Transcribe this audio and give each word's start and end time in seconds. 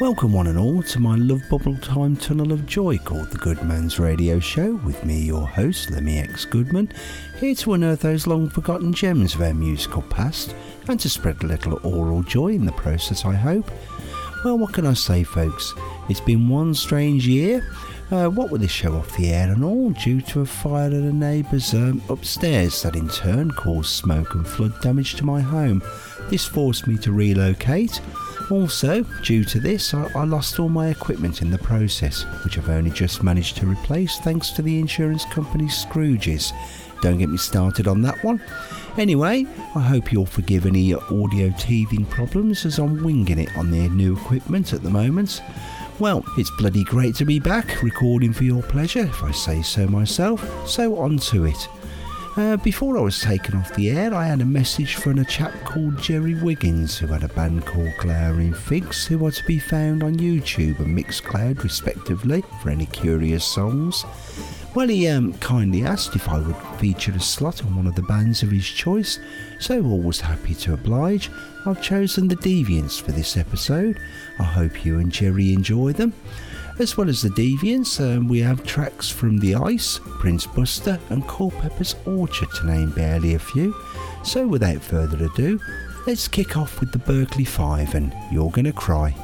Welcome, 0.00 0.32
one 0.32 0.46
and 0.46 0.58
all, 0.58 0.82
to 0.82 0.98
my 0.98 1.14
love 1.14 1.42
bubble 1.50 1.76
time 1.76 2.16
tunnel 2.16 2.52
of 2.52 2.64
joy 2.64 2.96
called 2.96 3.28
the 3.28 3.36
Goodman's 3.36 3.98
Radio 3.98 4.40
Show, 4.40 4.76
with 4.76 5.04
me, 5.04 5.20
your 5.20 5.46
host, 5.46 5.90
Lemmy 5.90 6.16
X 6.16 6.46
Goodman, 6.46 6.90
here 7.38 7.54
to 7.56 7.74
unearth 7.74 8.00
those 8.00 8.26
long 8.26 8.48
forgotten 8.48 8.94
gems 8.94 9.34
of 9.34 9.42
our 9.42 9.52
musical 9.52 10.00
past 10.00 10.56
and 10.88 10.98
to 11.00 11.10
spread 11.10 11.42
a 11.42 11.46
little 11.46 11.78
oral 11.82 12.22
joy 12.22 12.48
in 12.48 12.64
the 12.64 12.72
process, 12.72 13.26
I 13.26 13.34
hope. 13.34 13.70
Well, 14.42 14.56
what 14.56 14.72
can 14.72 14.86
I 14.86 14.94
say, 14.94 15.22
folks? 15.22 15.74
It's 16.08 16.18
been 16.18 16.48
one 16.48 16.74
strange 16.74 17.28
year. 17.28 17.62
Uh, 18.10 18.28
what 18.28 18.50
with 18.50 18.62
this 18.62 18.70
show 18.70 18.94
off 18.94 19.14
the 19.18 19.30
air 19.30 19.52
and 19.52 19.62
all, 19.62 19.90
due 19.90 20.22
to 20.22 20.40
a 20.40 20.46
fire 20.46 20.86
at 20.86 20.94
a 20.94 21.12
neighbour's 21.12 21.74
um, 21.74 22.00
upstairs 22.08 22.82
that 22.82 22.96
in 22.96 23.10
turn 23.10 23.50
caused 23.50 23.90
smoke 23.90 24.34
and 24.34 24.48
flood 24.48 24.80
damage 24.80 25.16
to 25.16 25.26
my 25.26 25.42
home. 25.42 25.82
This 26.30 26.46
forced 26.46 26.86
me 26.86 26.96
to 26.96 27.12
relocate. 27.12 28.00
Also, 28.50 29.02
due 29.22 29.44
to 29.44 29.60
this, 29.60 29.94
I, 29.94 30.10
I, 30.14 30.24
lost 30.24 30.58
all 30.58 30.68
my 30.68 30.88
equipment 30.88 31.40
in 31.40 31.50
the 31.50 31.58
process, 31.58 32.24
which 32.44 32.58
I've 32.58 32.68
only 32.68 32.90
just 32.90 33.22
managed 33.22 33.56
to 33.58 33.66
replace 33.66 34.18
thanks 34.18 34.50
to 34.50 34.62
the 34.62 34.80
insurance 34.80 35.24
company's 35.26 35.84
Scrooges. 35.84 36.52
Don't 37.00 37.18
get 37.18 37.28
me 37.28 37.38
started 37.38 37.86
on 37.86 38.02
that 38.02 38.22
one. 38.24 38.42
Anyway, 38.98 39.46
I 39.76 39.80
hope 39.80 40.12
you'll 40.12 40.26
forgive 40.26 40.66
any 40.66 40.94
audio 40.94 41.54
teething 41.58 42.04
problems 42.06 42.66
as 42.66 42.78
I'm 42.78 43.04
winging 43.04 43.38
it 43.38 43.56
on 43.56 43.70
their 43.70 43.88
new 43.88 44.16
equipment 44.16 44.72
at 44.72 44.82
the 44.82 44.90
moment. 44.90 45.42
Well, 46.00 46.24
it's 46.36 46.50
bloody 46.58 46.82
great 46.82 47.14
to 47.16 47.24
be 47.24 47.38
back 47.38 47.82
recording 47.82 48.32
for 48.32 48.44
your 48.44 48.62
pleasure, 48.64 49.04
if 49.04 49.22
I 49.22 49.30
say 49.30 49.62
so 49.62 49.86
myself, 49.86 50.68
so 50.68 50.98
on 50.98 51.18
to 51.18 51.44
it. 51.44 51.68
Uh, 52.40 52.56
before 52.56 52.96
I 52.96 53.02
was 53.02 53.20
taken 53.20 53.54
off 53.54 53.74
the 53.74 53.90
air, 53.90 54.14
I 54.14 54.24
had 54.24 54.40
a 54.40 54.46
message 54.46 54.94
from 54.94 55.18
a 55.18 55.26
chap 55.26 55.52
called 55.66 56.00
Jerry 56.00 56.32
Wiggins, 56.32 56.96
who 56.96 57.06
had 57.08 57.22
a 57.22 57.28
band 57.28 57.66
called 57.66 57.92
Glowering 57.98 58.54
Figs, 58.54 59.06
who 59.06 59.26
are 59.26 59.30
to 59.30 59.44
be 59.44 59.58
found 59.58 60.02
on 60.02 60.16
YouTube 60.16 60.78
and 60.78 60.96
Mixcloud, 60.96 61.62
respectively, 61.62 62.42
for 62.62 62.70
any 62.70 62.86
curious 62.86 63.44
songs. 63.44 64.06
Well, 64.74 64.88
he 64.88 65.06
um, 65.08 65.34
kindly 65.34 65.84
asked 65.84 66.16
if 66.16 66.30
I 66.30 66.38
would 66.38 66.56
feature 66.80 67.12
a 67.12 67.20
slot 67.20 67.62
on 67.62 67.76
one 67.76 67.86
of 67.86 67.94
the 67.94 68.02
bands 68.02 68.42
of 68.42 68.50
his 68.50 68.66
choice, 68.66 69.18
so 69.58 69.84
always 69.84 70.20
happy 70.20 70.54
to 70.54 70.72
oblige. 70.72 71.30
I've 71.66 71.82
chosen 71.82 72.26
the 72.26 72.36
Deviants 72.36 73.02
for 73.02 73.12
this 73.12 73.36
episode. 73.36 74.00
I 74.38 74.44
hope 74.44 74.82
you 74.86 74.98
and 74.98 75.12
Jerry 75.12 75.52
enjoy 75.52 75.92
them. 75.92 76.14
As 76.80 76.96
well 76.96 77.10
as 77.10 77.20
the 77.20 77.28
Deviants, 77.28 78.00
um, 78.00 78.26
we 78.26 78.38
have 78.38 78.64
tracks 78.64 79.10
from 79.10 79.36
The 79.36 79.54
Ice, 79.54 80.00
Prince 80.02 80.46
Buster, 80.46 80.98
and 81.10 81.28
Culpeper's 81.28 81.94
Orchard, 82.06 82.50
to 82.54 82.66
name 82.66 82.90
barely 82.92 83.34
a 83.34 83.38
few. 83.38 83.76
So, 84.24 84.46
without 84.46 84.80
further 84.80 85.22
ado, 85.26 85.60
let's 86.06 86.26
kick 86.26 86.56
off 86.56 86.80
with 86.80 86.90
the 86.90 86.98
Berkeley 86.98 87.44
Five 87.44 87.94
and 87.94 88.14
You're 88.32 88.50
Gonna 88.50 88.72
Cry. 88.72 89.14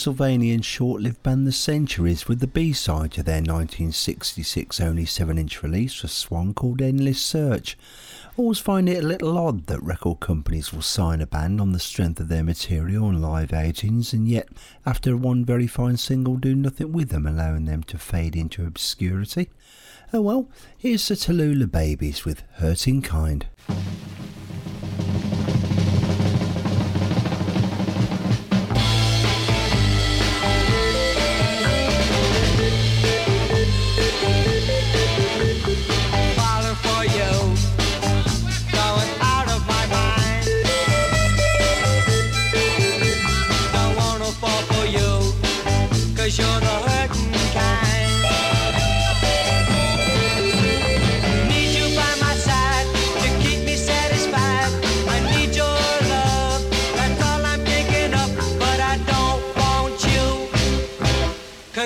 Pennsylvanian 0.00 0.62
short 0.62 1.02
lived 1.02 1.22
band 1.22 1.46
The 1.46 1.52
Centuries 1.52 2.26
with 2.26 2.40
the 2.40 2.46
B 2.46 2.72
side 2.72 3.12
to 3.12 3.22
their 3.22 3.42
1966 3.42 4.80
only 4.80 5.04
7 5.04 5.36
inch 5.36 5.62
release 5.62 5.92
for 5.92 6.08
Swan 6.08 6.54
called 6.54 6.80
Endless 6.80 7.20
Search. 7.20 7.76
Always 8.38 8.58
find 8.58 8.88
it 8.88 9.04
a 9.04 9.06
little 9.06 9.36
odd 9.36 9.66
that 9.66 9.82
record 9.82 10.20
companies 10.20 10.72
will 10.72 10.80
sign 10.80 11.20
a 11.20 11.26
band 11.26 11.60
on 11.60 11.72
the 11.72 11.78
strength 11.78 12.18
of 12.18 12.28
their 12.28 12.42
material 12.42 13.10
and 13.10 13.20
live 13.20 13.52
outings, 13.52 14.14
and 14.14 14.26
yet, 14.26 14.48
after 14.86 15.18
one 15.18 15.44
very 15.44 15.66
fine 15.66 15.98
single, 15.98 16.36
do 16.36 16.54
nothing 16.54 16.92
with 16.92 17.10
them, 17.10 17.26
allowing 17.26 17.66
them 17.66 17.82
to 17.82 17.98
fade 17.98 18.34
into 18.34 18.64
obscurity. 18.64 19.50
Oh 20.14 20.22
well, 20.22 20.48
here's 20.78 21.06
the 21.08 21.14
Tallulah 21.14 21.70
Babies 21.70 22.24
with 22.24 22.42
Hurting 22.54 23.02
Kind. 23.02 23.48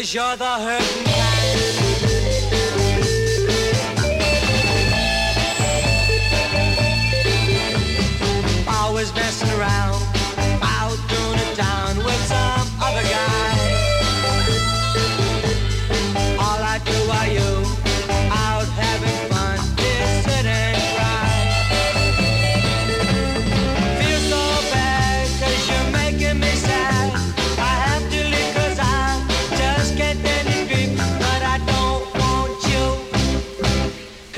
Cause 0.04 0.12
you're 0.12 1.13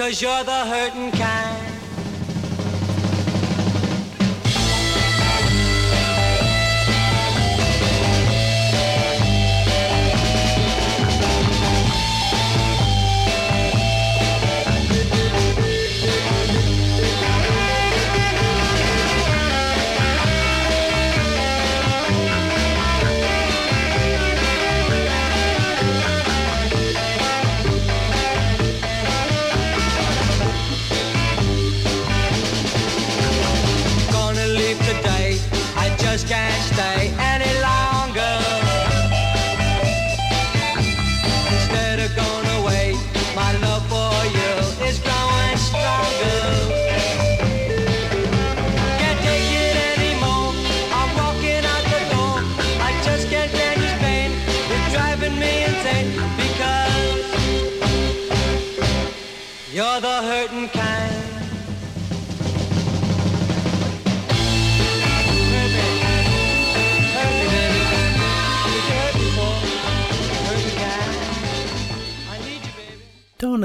Cause 0.06 0.22
you're 0.22 0.44
the 0.44 0.52
hurting 0.52 1.10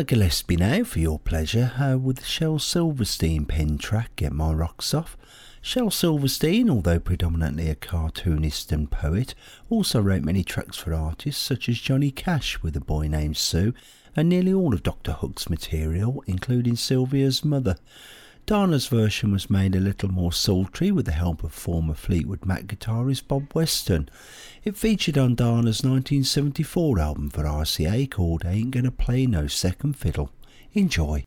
Dana 0.02 0.08
Gillespie 0.08 0.56
now 0.56 0.84
for 0.84 0.98
your 0.98 1.20
pleasure 1.20 1.74
uh, 1.80 1.96
with 1.96 2.18
the 2.18 2.26
Shel 2.26 2.58
Silverstein 2.58 3.46
pen 3.46 3.78
track 3.78 4.16
Get 4.16 4.34
My 4.34 4.52
Rocks 4.52 4.96
Off. 4.96 5.16
Shel 5.62 5.92
Silverstein, 5.92 6.72
although 6.72 7.00
predominantly 7.00 7.70
a 7.70 7.76
cartoonist 7.76 8.72
and 8.72 8.90
poet, 8.90 9.36
also 9.70 10.02
wrote 10.02 10.24
many 10.24 10.44
tracks 10.44 10.76
for 10.76 10.92
artists 10.92 11.40
such 11.40 11.70
as 11.70 11.78
Johnny 11.78 12.10
Cash 12.10 12.64
with 12.64 12.76
a 12.76 12.80
boy 12.82 13.10
named 13.10 13.38
Sue 13.38 13.76
and 14.16 14.28
nearly 14.28 14.52
all 14.52 14.74
of 14.74 14.82
Dr. 14.82 15.12
Hook's 15.12 15.52
material, 15.52 16.24
including 16.26 16.78
Sylvia's 16.78 17.46
mother. 17.46 17.76
Dana's 18.46 18.88
version 18.88 19.32
was 19.32 19.50
made 19.50 19.76
a 19.76 19.80
little 19.80 20.10
more 20.10 20.34
sultry 20.34 20.92
with 20.92 21.06
the 21.06 21.12
help 21.12 21.44
of 21.44 21.54
former 21.54 21.94
Fleetwood 21.94 22.46
Mac 22.46 22.64
guitarist 22.64 23.28
Bob 23.28 23.54
Weston. 23.54 24.10
It 24.64 24.76
featured 24.76 25.18
on 25.18 25.36
Dana's 25.36 25.84
1974 25.84 27.00
album 27.00 27.30
for 27.30 27.44
RCA 27.44 28.10
called 28.12 28.44
Ain't 28.46 28.72
Gonna 28.72 28.92
Play 28.92 29.26
No 29.26 29.48
Second 29.48 29.96
Fiddle. 29.96 30.32
Enjoy. 30.74 31.24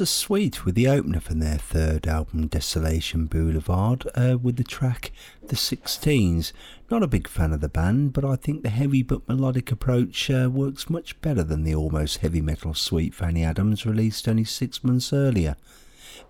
A 0.00 0.06
sweet 0.06 0.64
with 0.64 0.76
the 0.76 0.86
opener 0.86 1.18
from 1.18 1.40
their 1.40 1.58
third 1.58 2.06
album, 2.06 2.46
Desolation 2.46 3.26
Boulevard, 3.26 4.06
uh, 4.14 4.38
with 4.40 4.54
the 4.54 4.62
track 4.62 5.10
The 5.48 5.56
Sixteens. 5.56 6.52
Not 6.88 7.02
a 7.02 7.08
big 7.08 7.26
fan 7.26 7.52
of 7.52 7.60
the 7.60 7.68
band, 7.68 8.12
but 8.12 8.24
I 8.24 8.36
think 8.36 8.62
the 8.62 8.68
heavy 8.68 9.02
but 9.02 9.26
melodic 9.26 9.72
approach 9.72 10.30
uh, 10.30 10.50
works 10.52 10.88
much 10.88 11.20
better 11.20 11.42
than 11.42 11.64
the 11.64 11.74
almost 11.74 12.18
heavy 12.18 12.40
metal 12.40 12.74
sweet 12.74 13.12
Fanny 13.12 13.42
Adams 13.42 13.84
released 13.84 14.28
only 14.28 14.44
six 14.44 14.84
months 14.84 15.12
earlier. 15.12 15.56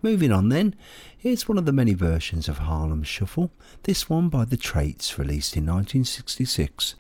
Moving 0.01 0.33
on 0.33 0.49
then, 0.49 0.75
here's 1.19 1.47
one 1.47 1.59
of 1.59 1.67
the 1.67 1.73
many 1.73 1.93
versions 1.93 2.49
of 2.49 2.59
Harlem 2.59 3.03
Shuffle, 3.03 3.51
this 3.83 4.09
one 4.09 4.31
by 4.31 4.47
The 4.47 4.57
Traits, 4.57 5.19
released 5.19 5.59
in 5.59 5.67
1966. 5.67 6.95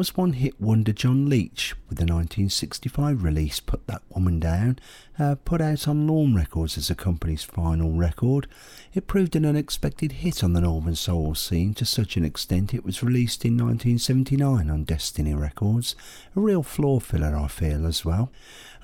Was 0.00 0.16
one 0.16 0.32
hit 0.32 0.58
wonder 0.58 0.94
John 0.94 1.28
Leach 1.28 1.74
with 1.86 1.98
the 1.98 2.06
1965 2.06 3.22
release 3.22 3.60
Put 3.60 3.86
That 3.86 4.00
Woman 4.08 4.40
Down, 4.40 4.78
uh, 5.18 5.34
put 5.44 5.60
out 5.60 5.86
on 5.86 6.06
Lawn 6.06 6.34
Records 6.34 6.78
as 6.78 6.88
the 6.88 6.94
company's 6.94 7.44
final 7.44 7.92
record. 7.92 8.46
It 8.94 9.06
proved 9.06 9.36
an 9.36 9.44
unexpected 9.44 10.12
hit 10.12 10.42
on 10.42 10.54
the 10.54 10.62
Northern 10.62 10.96
Soul 10.96 11.34
scene 11.34 11.74
to 11.74 11.84
such 11.84 12.16
an 12.16 12.24
extent 12.24 12.72
it 12.72 12.82
was 12.82 13.02
released 13.02 13.44
in 13.44 13.58
1979 13.58 14.70
on 14.70 14.84
Destiny 14.84 15.34
Records. 15.34 15.94
A 16.34 16.40
real 16.40 16.62
floor 16.62 16.98
filler, 17.02 17.36
I 17.36 17.48
feel, 17.48 17.84
as 17.84 18.02
well. 18.02 18.32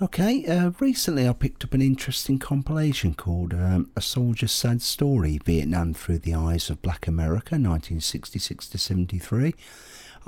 Okay, 0.03 0.45
uh, 0.45 0.73
recently 0.81 1.27
I 1.27 1.33
picked 1.33 1.65
up 1.65 1.73
an 1.73 1.81
interesting 1.81 2.39
compilation 2.39 3.15
called 3.15 3.55
um, 3.55 3.91
A 3.97 4.03
Soldier's 4.03 4.53
Sad 4.53 4.83
Story 4.83 5.41
Vietnam 5.43 5.95
Through 5.95 6.19
the 6.19 6.35
Eyes 6.35 6.69
of 6.69 6.83
Black 6.83 7.07
America 7.07 7.55
1966 7.55 8.69
to 8.69 8.77
73. 8.77 9.55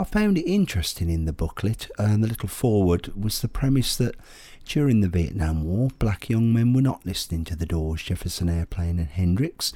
I 0.01 0.05
found 0.05 0.39
it 0.39 0.49
interesting 0.49 1.11
in 1.11 1.25
the 1.25 1.33
booklet, 1.33 1.91
and 1.99 2.23
the 2.23 2.29
little 2.29 2.49
forward 2.49 3.13
was 3.21 3.41
the 3.41 3.49
premise 3.49 3.97
that 3.97 4.15
during 4.65 5.01
the 5.01 5.09
Vietnam 5.09 5.65
War, 5.65 5.89
black 5.99 6.29
young 6.29 6.53
men 6.53 6.73
were 6.73 6.83
not 6.83 7.05
listening 7.05 7.43
to 7.47 7.57
the 7.57 7.67
Doors, 7.67 8.05
Jefferson 8.05 8.49
Airplane, 8.49 9.01
and 9.01 9.09
Hendrix, 9.09 9.73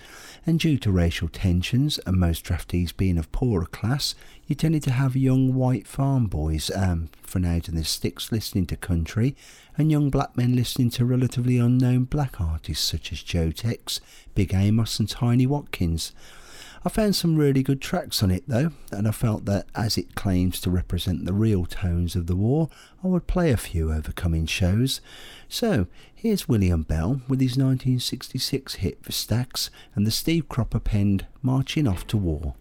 and 0.46 0.60
due 0.60 0.78
to 0.78 0.92
racial 0.92 1.26
tensions 1.26 1.98
and 2.06 2.20
most 2.20 2.44
draftees 2.44 2.96
being 2.96 3.18
of 3.18 3.32
poorer 3.32 3.66
class, 3.66 4.14
you 4.46 4.54
tended 4.54 4.84
to 4.84 4.92
have 4.92 5.16
young 5.16 5.54
white 5.54 5.88
farm 5.88 6.26
boys 6.26 6.70
um, 6.70 7.08
from 7.22 7.44
out 7.44 7.68
in 7.68 7.74
the 7.74 7.82
sticks 7.82 8.30
listening 8.30 8.66
to 8.66 8.76
country, 8.76 9.34
and 9.76 9.90
young 9.90 10.08
black 10.08 10.36
men 10.36 10.54
listening 10.54 10.90
to 10.90 11.04
relatively 11.04 11.58
unknown 11.58 12.04
black 12.04 12.40
artists 12.40 12.86
such 12.88 13.10
as 13.10 13.24
Joe 13.24 13.50
Tex, 13.50 14.00
Big 14.36 14.54
Amos, 14.54 15.00
and 15.00 15.08
Tiny 15.08 15.48
Watkins. 15.48 16.12
I 16.84 16.88
found 16.88 17.14
some 17.14 17.36
really 17.36 17.62
good 17.62 17.80
tracks 17.80 18.24
on 18.24 18.32
it 18.32 18.42
though, 18.48 18.72
and 18.90 19.06
I 19.06 19.12
felt 19.12 19.44
that 19.44 19.66
as 19.72 19.96
it 19.96 20.16
claims 20.16 20.60
to 20.62 20.70
represent 20.70 21.24
the 21.24 21.32
real 21.32 21.64
tones 21.64 22.16
of 22.16 22.26
the 22.26 22.34
war, 22.34 22.70
I 23.04 23.06
would 23.06 23.28
play 23.28 23.52
a 23.52 23.56
few 23.56 23.92
over 23.92 24.10
coming 24.10 24.46
shows. 24.46 25.00
So, 25.48 25.86
here's 26.12 26.48
William 26.48 26.82
Bell 26.82 27.20
with 27.28 27.40
his 27.40 27.56
1966 27.56 28.76
hit 28.76 29.04
for 29.04 29.12
Stax 29.12 29.70
and 29.94 30.04
the 30.04 30.10
Steve 30.10 30.48
Cropper 30.48 30.80
penned 30.80 31.26
Marching 31.40 31.86
Off 31.86 32.04
to 32.08 32.16
War. 32.16 32.56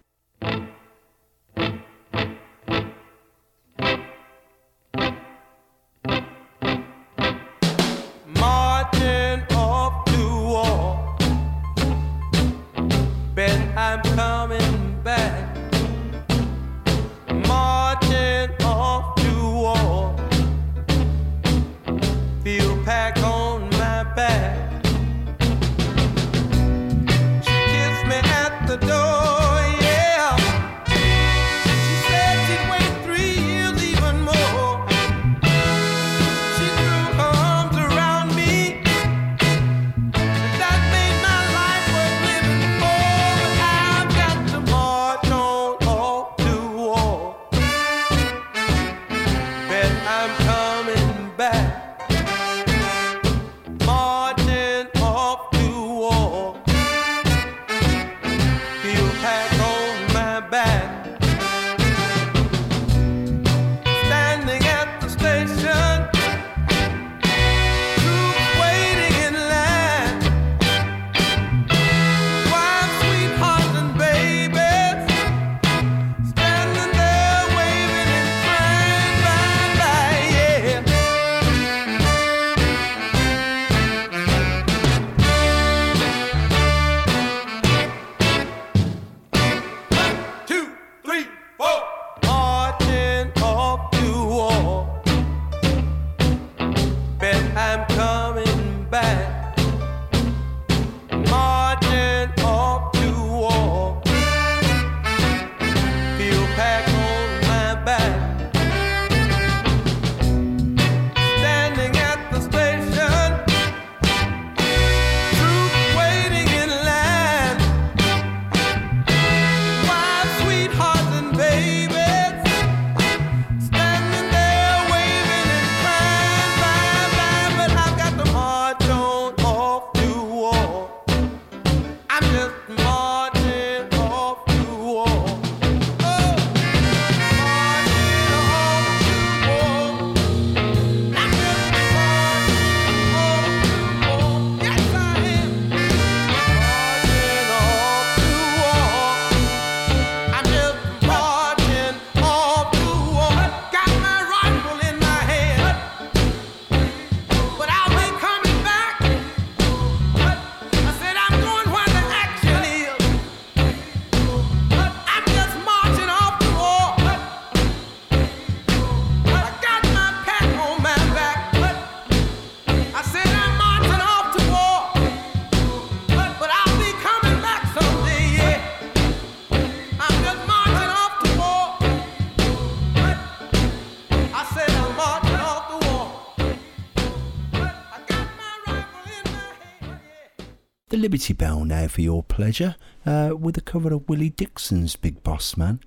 Liberty 191.02 191.34
Bell 191.34 191.66
now 191.66 191.88
for 191.88 192.02
your 192.02 192.22
pleasure, 192.22 192.76
uh, 193.08 193.32
with 193.36 193.58
a 193.58 193.62
cover 193.62 193.92
of 193.92 194.08
Willie 194.08 194.30
Dixon's 194.30 194.96
Big 194.96 195.24
Boss 195.24 195.58
Man. 195.58 195.80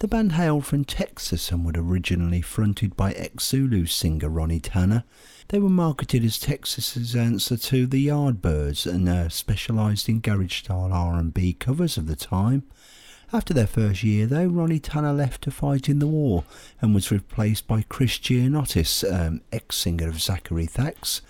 The 0.00 0.08
band 0.08 0.32
hailed 0.32 0.66
from 0.66 0.84
Texas 0.84 1.52
and 1.52 1.64
were 1.64 1.72
originally 1.76 2.42
fronted 2.42 2.96
by 2.96 3.12
ex-Zulu 3.12 3.86
singer 3.86 4.28
Ronnie 4.28 4.58
Tanner. 4.58 5.04
They 5.50 5.60
were 5.60 5.68
marketed 5.68 6.24
as 6.24 6.40
Texas's 6.40 7.14
answer 7.14 7.56
to 7.56 7.86
the 7.86 8.08
Yardbirds 8.08 8.84
and 8.84 9.08
uh, 9.08 9.28
specialised 9.28 10.08
in 10.08 10.18
garage-style 10.18 10.92
R&B 10.92 11.52
covers 11.52 11.96
of 11.96 12.08
the 12.08 12.16
time. 12.16 12.64
After 13.32 13.54
their 13.54 13.68
first 13.68 14.02
year, 14.02 14.26
though, 14.26 14.46
Ronnie 14.46 14.80
Tanner 14.80 15.12
left 15.12 15.42
to 15.42 15.52
fight 15.52 15.88
in 15.88 16.00
the 16.00 16.08
war 16.08 16.42
and 16.80 16.96
was 16.96 17.12
replaced 17.12 17.68
by 17.68 17.82
Chris 17.88 18.18
Gerniottis, 18.18 19.04
um, 19.04 19.40
ex-singer 19.52 20.08
of 20.08 20.16
Zakary 20.16 20.68
Thaks. 20.68 21.20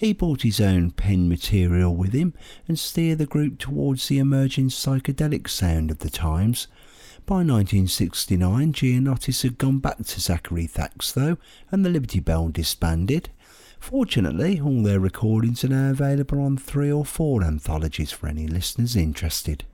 He 0.00 0.14
brought 0.14 0.40
his 0.40 0.62
own 0.62 0.92
pen 0.92 1.28
material 1.28 1.94
with 1.94 2.14
him 2.14 2.32
and 2.66 2.78
steered 2.78 3.18
the 3.18 3.26
group 3.26 3.58
towards 3.58 4.08
the 4.08 4.18
emerging 4.18 4.70
psychedelic 4.70 5.46
sound 5.46 5.90
of 5.90 5.98
the 5.98 6.08
times. 6.08 6.68
By 7.26 7.44
1969, 7.44 8.72
Gerniottis 8.72 9.42
had 9.42 9.58
gone 9.58 9.78
back 9.78 9.98
to 9.98 10.04
Zakary 10.18 10.70
Thaks 10.70 11.12
though, 11.12 11.36
and 11.70 11.84
the 11.84 11.90
Liberty 11.90 12.18
Bell 12.18 12.48
disbanded. 12.48 13.28
Fortunately, 13.78 14.58
all 14.58 14.82
their 14.82 15.00
recordings 15.00 15.64
are 15.64 15.68
now 15.68 15.90
available 15.90 16.40
on 16.40 16.56
three 16.56 16.90
or 16.90 17.04
four 17.04 17.44
anthologies 17.44 18.10
for 18.10 18.26
any 18.26 18.46
listeners 18.46 18.96
interested. 18.96 19.64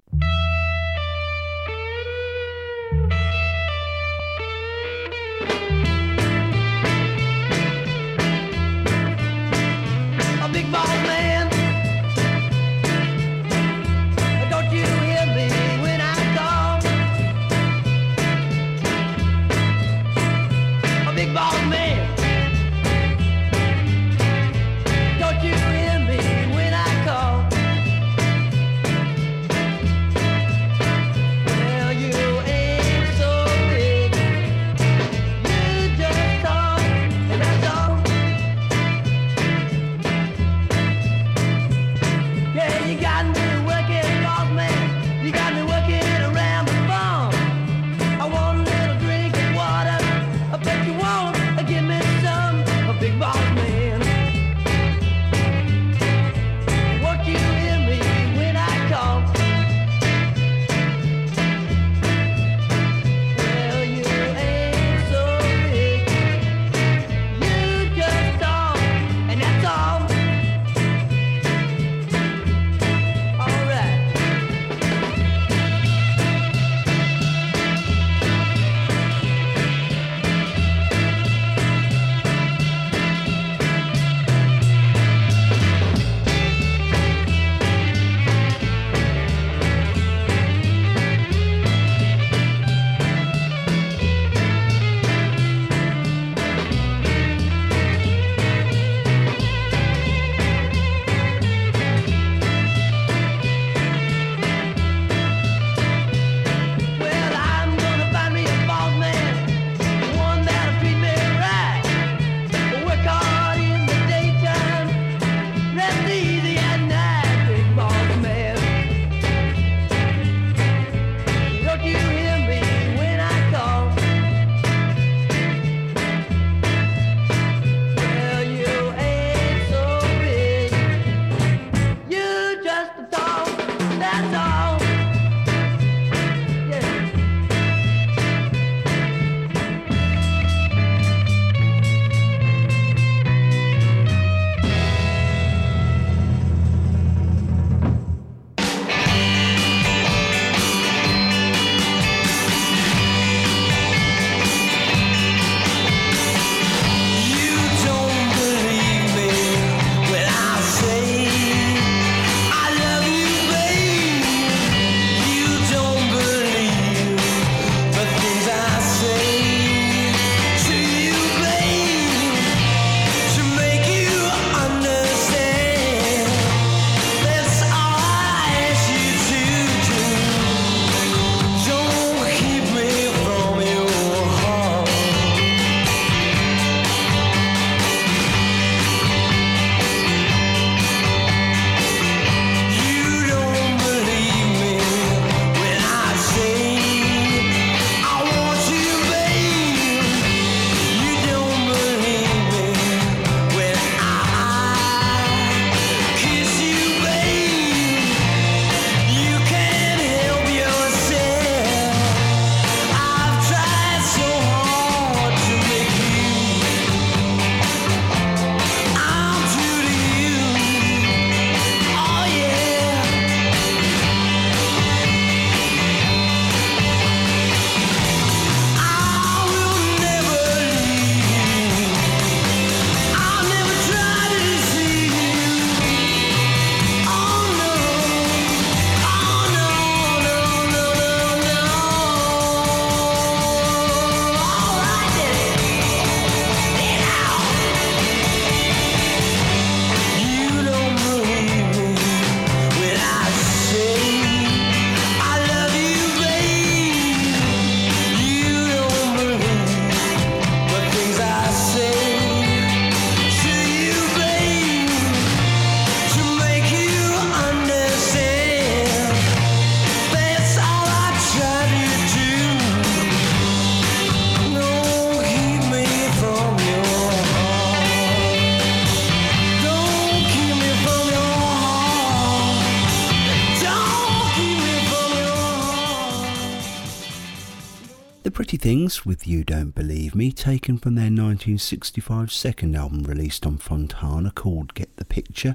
Things 288.66 289.06
with 289.06 289.28
You 289.28 289.44
Don't 289.44 289.76
Believe 289.76 290.16
Me, 290.16 290.32
taken 290.32 290.76
from 290.76 290.96
their 290.96 291.04
1965 291.04 292.32
second 292.32 292.74
album 292.74 293.04
released 293.04 293.46
on 293.46 293.58
Fontana 293.58 294.32
called 294.32 294.74
Get 294.74 294.96
the 294.96 295.04
Picture. 295.04 295.54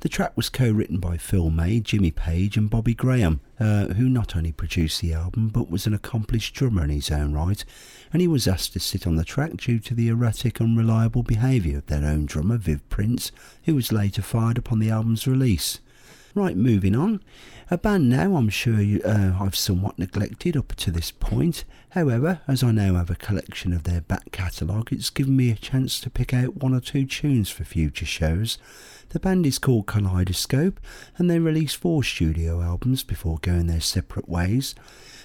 The 0.00 0.08
track 0.08 0.36
was 0.36 0.48
co 0.48 0.68
written 0.72 0.98
by 0.98 1.18
Phil 1.18 1.50
May, 1.50 1.78
Jimmy 1.78 2.10
Page, 2.10 2.56
and 2.56 2.68
Bobby 2.68 2.94
Graham, 2.94 3.38
uh, 3.60 3.86
who 3.94 4.08
not 4.08 4.34
only 4.34 4.50
produced 4.50 5.00
the 5.00 5.12
album 5.14 5.50
but 5.50 5.70
was 5.70 5.86
an 5.86 5.94
accomplished 5.94 6.52
drummer 6.52 6.82
in 6.82 6.90
his 6.90 7.12
own 7.12 7.32
right. 7.32 7.64
And 8.12 8.20
he 8.20 8.26
was 8.26 8.48
asked 8.48 8.72
to 8.72 8.80
sit 8.80 9.06
on 9.06 9.14
the 9.14 9.24
track 9.24 9.56
due 9.58 9.78
to 9.78 9.94
the 9.94 10.08
erratic, 10.08 10.60
unreliable 10.60 11.22
behaviour 11.22 11.78
of 11.78 11.86
their 11.86 12.04
own 12.04 12.26
drummer, 12.26 12.56
Viv 12.56 12.80
Prince, 12.88 13.30
who 13.66 13.76
was 13.76 13.92
later 13.92 14.20
fired 14.20 14.58
upon 14.58 14.80
the 14.80 14.90
album's 14.90 15.28
release. 15.28 15.78
Right, 16.34 16.56
moving 16.56 16.96
on. 16.96 17.20
A 17.70 17.76
band 17.76 18.08
now 18.08 18.36
I'm 18.36 18.48
sure 18.48 18.80
you, 18.80 19.02
uh, 19.02 19.36
I've 19.38 19.54
somewhat 19.54 19.98
neglected 19.98 20.56
up 20.56 20.74
to 20.76 20.90
this 20.90 21.10
point. 21.10 21.66
However, 21.90 22.40
as 22.48 22.62
I 22.62 22.70
now 22.70 22.94
have 22.94 23.10
a 23.10 23.14
collection 23.14 23.74
of 23.74 23.82
their 23.84 24.00
back 24.00 24.32
catalogue, 24.32 24.90
it's 24.90 25.10
given 25.10 25.36
me 25.36 25.50
a 25.50 25.54
chance 25.54 26.00
to 26.00 26.08
pick 26.08 26.32
out 26.32 26.62
one 26.62 26.72
or 26.72 26.80
two 26.80 27.04
tunes 27.04 27.50
for 27.50 27.64
future 27.64 28.06
shows. 28.06 28.56
The 29.10 29.20
band 29.20 29.44
is 29.44 29.58
called 29.58 29.86
Kaleidoscope 29.86 30.80
and 31.18 31.28
they 31.28 31.38
released 31.38 31.76
four 31.76 32.02
studio 32.02 32.62
albums 32.62 33.02
before 33.02 33.38
going 33.42 33.66
their 33.66 33.82
separate 33.82 34.30
ways. 34.30 34.74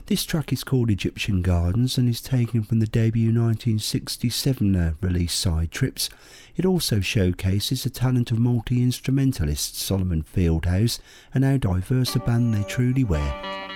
This 0.08 0.26
track 0.26 0.52
is 0.52 0.66
called 0.66 0.90
Egyptian 0.90 1.42
Gardens 1.42 1.98
and 1.98 2.10
is 2.10 2.20
taken 2.20 2.62
from 2.62 2.80
the 2.80 2.88
debut 2.88 3.28
1967 3.28 4.76
uh, 4.76 4.94
release 5.00 5.34
Side 5.34 5.72
Trips. 5.72 6.10
It 6.58 6.66
also 6.66 7.00
showcases 7.00 7.84
the 7.84 7.90
talent 7.90 8.30
of 8.30 8.38
multi 8.38 8.84
instrumentalist 8.84 9.78
Solomon 9.80 10.22
Feldthouse 10.22 11.00
and 11.34 11.46
how 11.46 11.56
diverse 11.56 12.18
a 12.18 12.20
band 12.20 12.54
they 12.54 12.64
truly 12.64 13.06
were. 13.06 13.73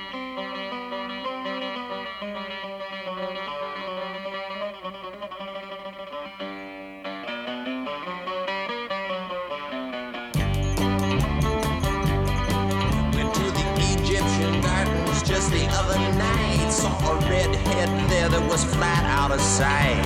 A 17.08 17.16
redhead 17.30 18.10
there 18.10 18.30
that 18.30 18.49
was 18.49 18.64
flat 18.64 19.03
out 19.05 19.32
of 19.32 19.39
sight. 19.41 20.03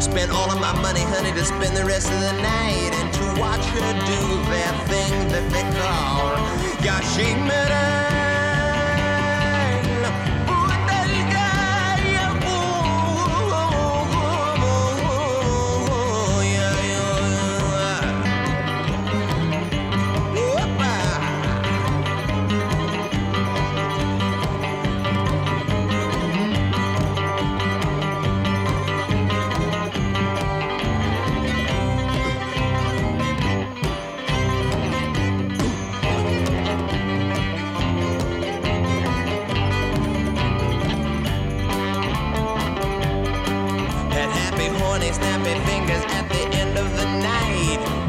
Spent 0.00 0.30
all 0.30 0.50
of 0.50 0.60
my 0.60 0.72
money, 0.80 1.00
honey, 1.00 1.32
to 1.32 1.44
spend 1.44 1.76
the 1.76 1.84
rest 1.84 2.10
of 2.10 2.20
the 2.20 2.32
night 2.32 2.92
and 2.94 3.12
to 3.14 3.40
watch 3.40 3.64
her 3.74 3.92
do 4.06 4.22
that 4.54 4.74
thing 4.88 5.28
that 5.28 5.46
they 5.50 5.66
call 5.78 6.36
Yashimara. 6.86 8.10
Had 8.10 8.19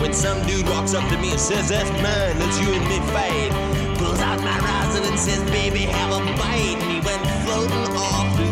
When 0.02 0.14
some 0.14 0.44
dude 0.48 0.68
walks 0.68 0.96
up 0.96 1.08
to 1.12 1.18
me 1.18 1.30
and 1.30 1.40
says, 1.40 1.70
That's 1.70 1.90
mine, 1.92 2.40
let's 2.40 2.60
you 2.60 2.74
and 2.74 2.88
me 2.90 2.98
fight. 3.14 3.98
Pulls 4.00 4.20
out 4.20 4.40
my 4.42 4.58
rosin 4.58 5.04
and 5.04 5.20
says, 5.20 5.44
Baby, 5.52 5.82
have 5.82 6.12
a 6.12 6.26
bite. 6.38 6.78
And 6.82 6.92
he 6.92 7.00
went 7.02 7.22
floating 7.46 7.96
off 7.96 8.51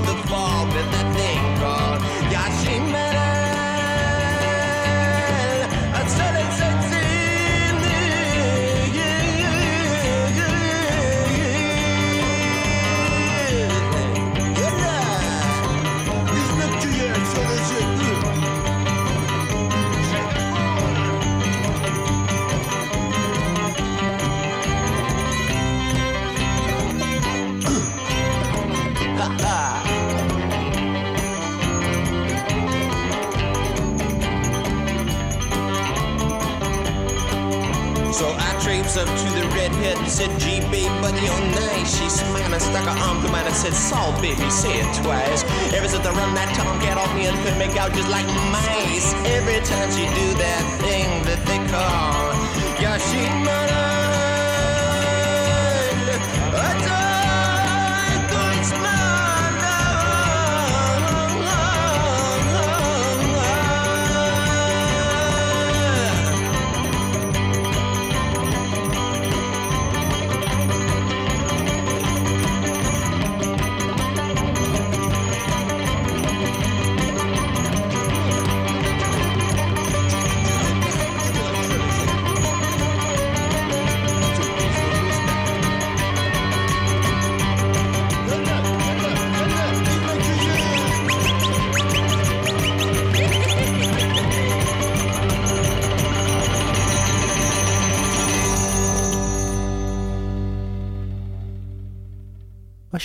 Traipsed 38.89 39.07
up 39.07 39.19
to 39.19 39.39
the 39.39 39.47
redhead 39.49 39.97
and 39.97 40.07
said, 40.07 40.29
babe, 40.71 40.89
buddy, 40.99 41.21
you're 41.21 41.51
nice. 41.61 41.99
She 41.99 42.09
smiled 42.09 42.53
and 42.53 42.61
stuck 42.61 42.85
her 42.85 42.97
arm 43.05 43.21
through 43.21 43.31
mine 43.31 43.45
and 43.45 43.55
said, 43.55 43.73
Saul, 43.73 44.19
baby, 44.19 44.49
say 44.49 44.79
it 44.79 45.03
twice. 45.03 45.43
Ever 45.75 45.87
since 45.87 46.07
I 46.07 46.11
run 46.13 46.33
that 46.33 46.55
tongue 46.55 46.79
cat 46.81 46.97
off 46.97 47.13
me 47.13 47.27
and 47.27 47.37
could 47.45 47.57
make 47.59 47.77
out 47.77 47.93
just 47.93 48.09
like 48.09 48.25
mice. 48.51 49.13
Every 49.25 49.59
time 49.61 49.91
she 49.91 50.05
do 50.17 50.33
that 50.41 50.63
thing 50.81 51.23
that 51.25 51.45
they 51.45 51.59
call 51.69 52.33
Yashimara. 52.81 53.79
I 53.79 53.88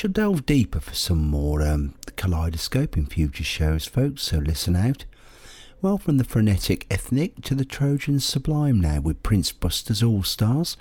shall 0.04 0.12
delve 0.12 0.44
deeper 0.44 0.80
for 0.80 0.94
some 0.94 1.30
more 1.30 1.62
um, 1.62 1.94
kaleidoscope 2.16 2.94
in 2.94 3.06
future 3.06 3.42
shows, 3.42 3.86
folks, 3.86 4.24
so 4.24 4.36
listen 4.36 4.76
out. 4.76 5.06
Well, 5.80 5.96
from 5.96 6.18
the 6.18 6.24
frenetic 6.24 6.86
ethnic 6.90 7.40
to 7.44 7.54
the 7.54 7.64
Trojan 7.64 8.20
sublime 8.20 8.78
now 8.78 9.00
with 9.00 9.22
Prince 9.22 9.50
Buster's 9.50 10.02
All 10.02 10.22
Stars. 10.22 10.76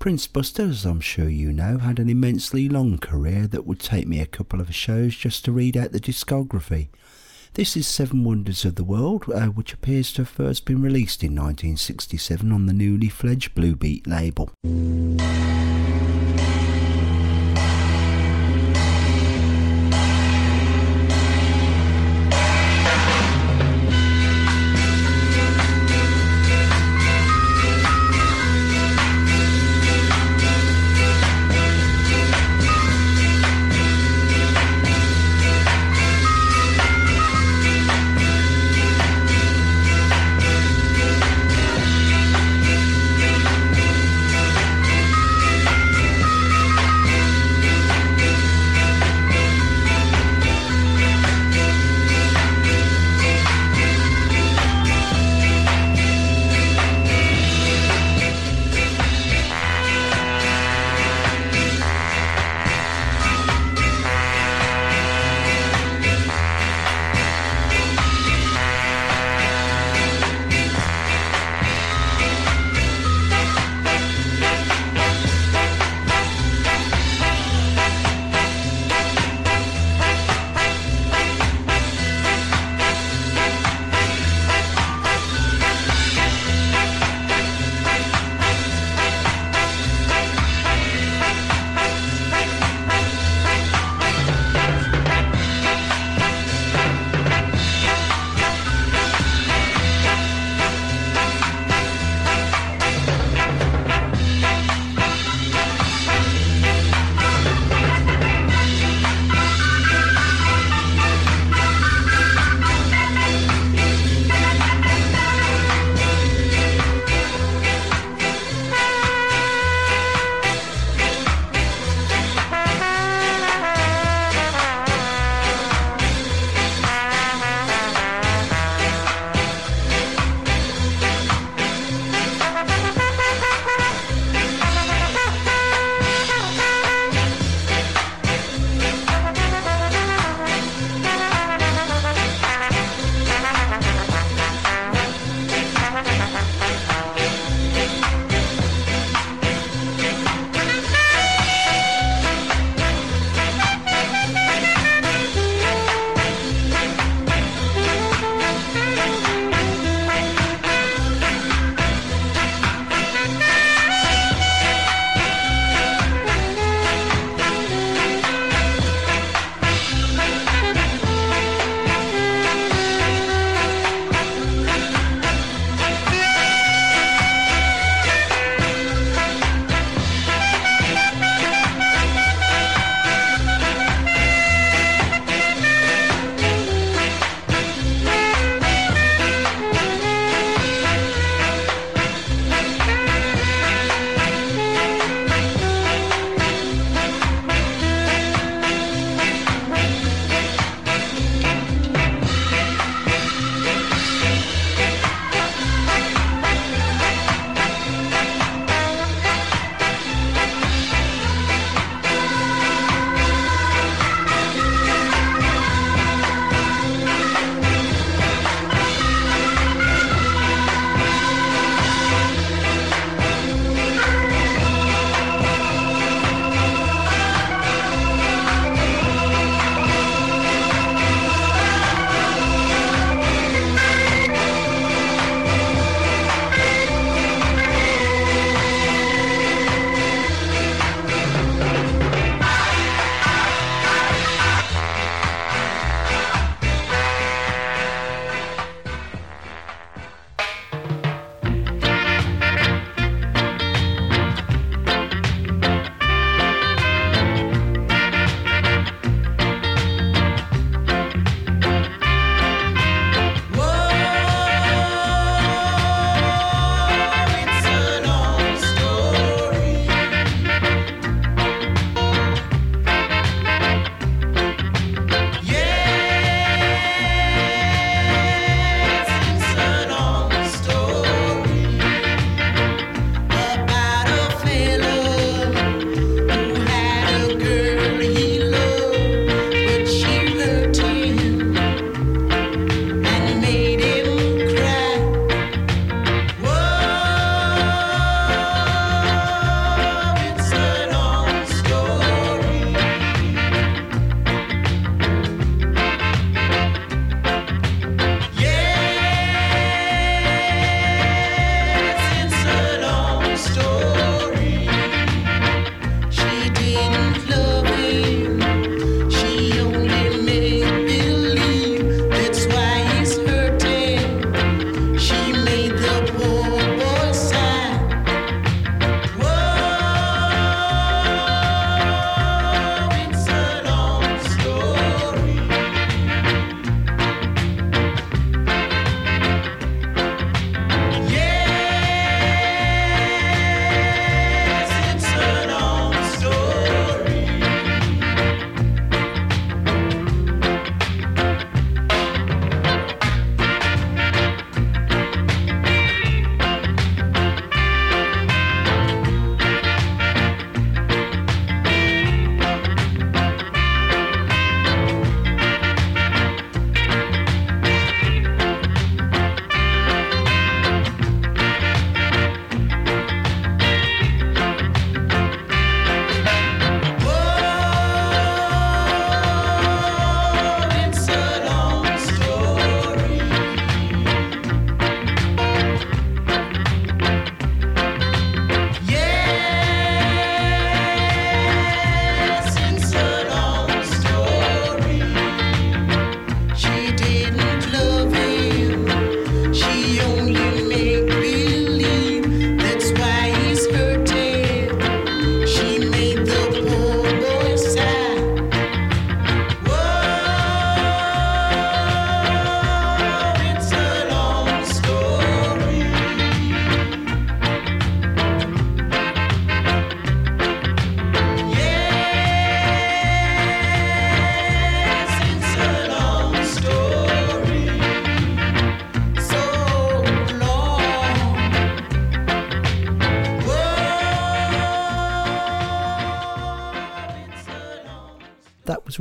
Prince 0.00 0.26
Buster, 0.26 0.64
as 0.64 0.84
I'm 0.84 1.00
sure 1.00 1.28
you 1.28 1.52
know, 1.52 1.78
had 1.78 2.00
an 2.00 2.10
immensely 2.10 2.68
long 2.68 2.98
career 2.98 3.46
that 3.46 3.66
would 3.66 3.78
take 3.78 4.08
me 4.08 4.18
a 4.18 4.26
couple 4.26 4.60
of 4.60 4.74
shows 4.74 5.14
just 5.14 5.44
to 5.44 5.52
read 5.52 5.76
out 5.76 5.92
the 5.92 6.00
discography. 6.00 6.88
This 7.54 7.76
is 7.76 7.86
Seven 7.86 8.24
Wonders 8.24 8.64
of 8.64 8.74
the 8.74 8.82
World, 8.82 9.26
uh, 9.32 9.46
which 9.46 9.74
appears 9.74 10.12
to 10.14 10.22
have 10.22 10.28
first 10.28 10.64
been 10.64 10.82
released 10.82 11.22
in 11.22 11.36
1967 11.36 12.50
on 12.50 12.66
the 12.66 12.72
newly 12.72 13.10
fledged 13.10 13.54
Blue 13.54 13.76
Beat 13.76 14.08
label. 14.08 14.50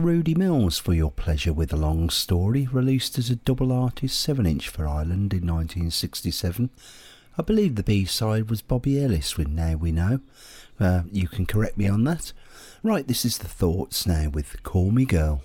Rudy 0.06 0.36
Mills 0.36 0.78
for 0.78 0.93
your 0.93 1.10
pleasure 1.10 1.51
with 1.51 1.74
a 1.74 1.76
long 1.76 2.12
story, 2.12 2.68
released 2.72 3.18
as 3.18 3.32
a 3.32 3.38
double 3.38 3.72
artist 3.72 4.22
7 4.22 4.45
inch 4.45 4.70
for 4.70 4.88
Ireland 4.88 5.34
in 5.34 5.47
1967. 5.47 6.70
I 7.39 7.41
believe 7.41 7.74
the 7.74 7.82
B 7.82 8.06
side 8.06 8.47
was 8.47 8.62
Bobby 8.62 9.03
Ellis 9.03 9.36
with 9.36 9.47
Now 9.47 9.78
We 9.78 9.91
Know. 9.91 10.20
Uh, 10.80 11.01
you 11.12 11.28
can 11.28 11.47
correct 11.47 11.76
me 11.76 11.88
on 11.88 12.03
that. 12.03 12.34
Right, 12.84 13.08
this 13.08 13.26
is 13.26 13.39
the 13.39 13.47
thoughts 13.47 14.06
now 14.06 14.30
with 14.30 14.62
Call 14.62 14.91
Me 14.91 15.06
Girl. 15.06 15.41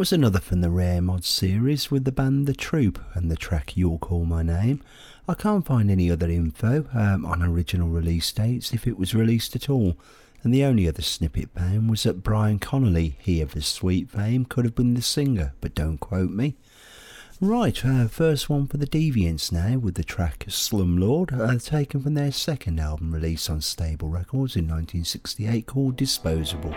Was 0.00 0.12
another 0.14 0.40
from 0.40 0.62
the 0.62 0.70
Rare 0.70 1.02
Mod 1.02 1.24
series 1.24 1.90
with 1.90 2.06
the 2.06 2.10
band 2.10 2.46
The 2.46 2.54
Troop 2.54 3.04
and 3.12 3.30
the 3.30 3.36
track 3.36 3.76
You'll 3.76 3.98
Call 3.98 4.24
My 4.24 4.42
Name. 4.42 4.82
I 5.28 5.34
can't 5.34 5.66
find 5.66 5.90
any 5.90 6.10
other 6.10 6.30
info 6.30 6.86
um, 6.94 7.26
on 7.26 7.42
original 7.42 7.90
release 7.90 8.32
dates 8.32 8.72
if 8.72 8.86
it 8.86 8.98
was 8.98 9.14
released 9.14 9.54
at 9.54 9.68
all, 9.68 9.98
and 10.42 10.54
the 10.54 10.64
only 10.64 10.88
other 10.88 11.02
snippet 11.02 11.50
found 11.50 11.90
was 11.90 12.04
that 12.04 12.22
Brian 12.22 12.58
Connolly, 12.58 13.18
he 13.20 13.42
of 13.42 13.52
the 13.52 13.60
Sweet 13.60 14.08
fame, 14.08 14.46
could 14.46 14.64
have 14.64 14.74
been 14.74 14.94
the 14.94 15.02
singer, 15.02 15.52
but 15.60 15.74
don't 15.74 15.98
quote 15.98 16.30
me. 16.30 16.56
Right, 17.38 17.84
uh, 17.84 18.08
first 18.08 18.48
one 18.48 18.68
for 18.68 18.78
the 18.78 18.86
Deviants 18.86 19.52
now 19.52 19.76
with 19.76 19.96
the 19.96 20.02
track 20.02 20.46
Slumlord, 20.48 21.38
uh, 21.38 21.58
taken 21.58 22.00
from 22.00 22.14
their 22.14 22.32
second 22.32 22.80
album 22.80 23.12
released 23.12 23.50
on 23.50 23.60
Stable 23.60 24.08
Records 24.08 24.56
in 24.56 24.64
1968 24.64 25.66
called 25.66 25.96
Disposable. 25.96 26.74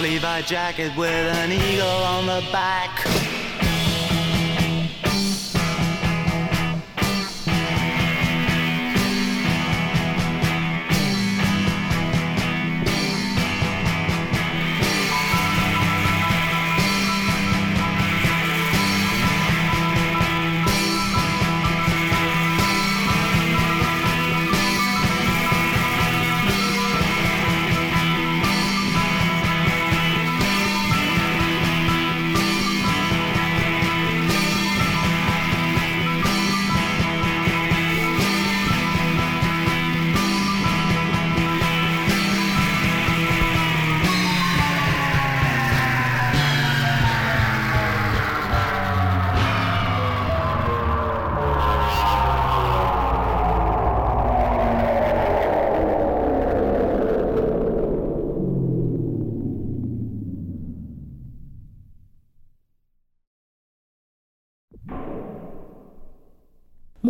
Levi 0.00 0.40
jacket 0.42 0.96
with 0.96 1.08
an 1.08 1.52
eagle 1.52 1.86
on 1.86 2.24
the 2.24 2.42
back. 2.50 2.79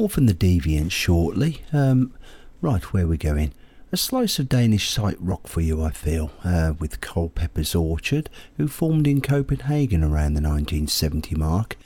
More 0.00 0.08
from 0.08 0.24
the 0.24 0.32
Deviants 0.32 0.92
shortly. 0.92 1.60
Um, 1.74 2.14
right, 2.62 2.82
where 2.84 3.06
we 3.06 3.18
going? 3.18 3.52
A 3.92 3.98
slice 3.98 4.38
of 4.38 4.48
Danish 4.48 4.88
psych 4.88 5.18
rock 5.20 5.46
for 5.46 5.60
you, 5.60 5.82
I 5.82 5.90
feel, 5.90 6.30
uh, 6.42 6.72
with 6.78 7.02
Culpeper's 7.02 7.74
Orchard, 7.74 8.30
who 8.56 8.66
formed 8.66 9.06
in 9.06 9.20
Copenhagen 9.20 10.02
around 10.02 10.32
the 10.32 10.40
1970 10.40 11.34
mark. 11.34 11.76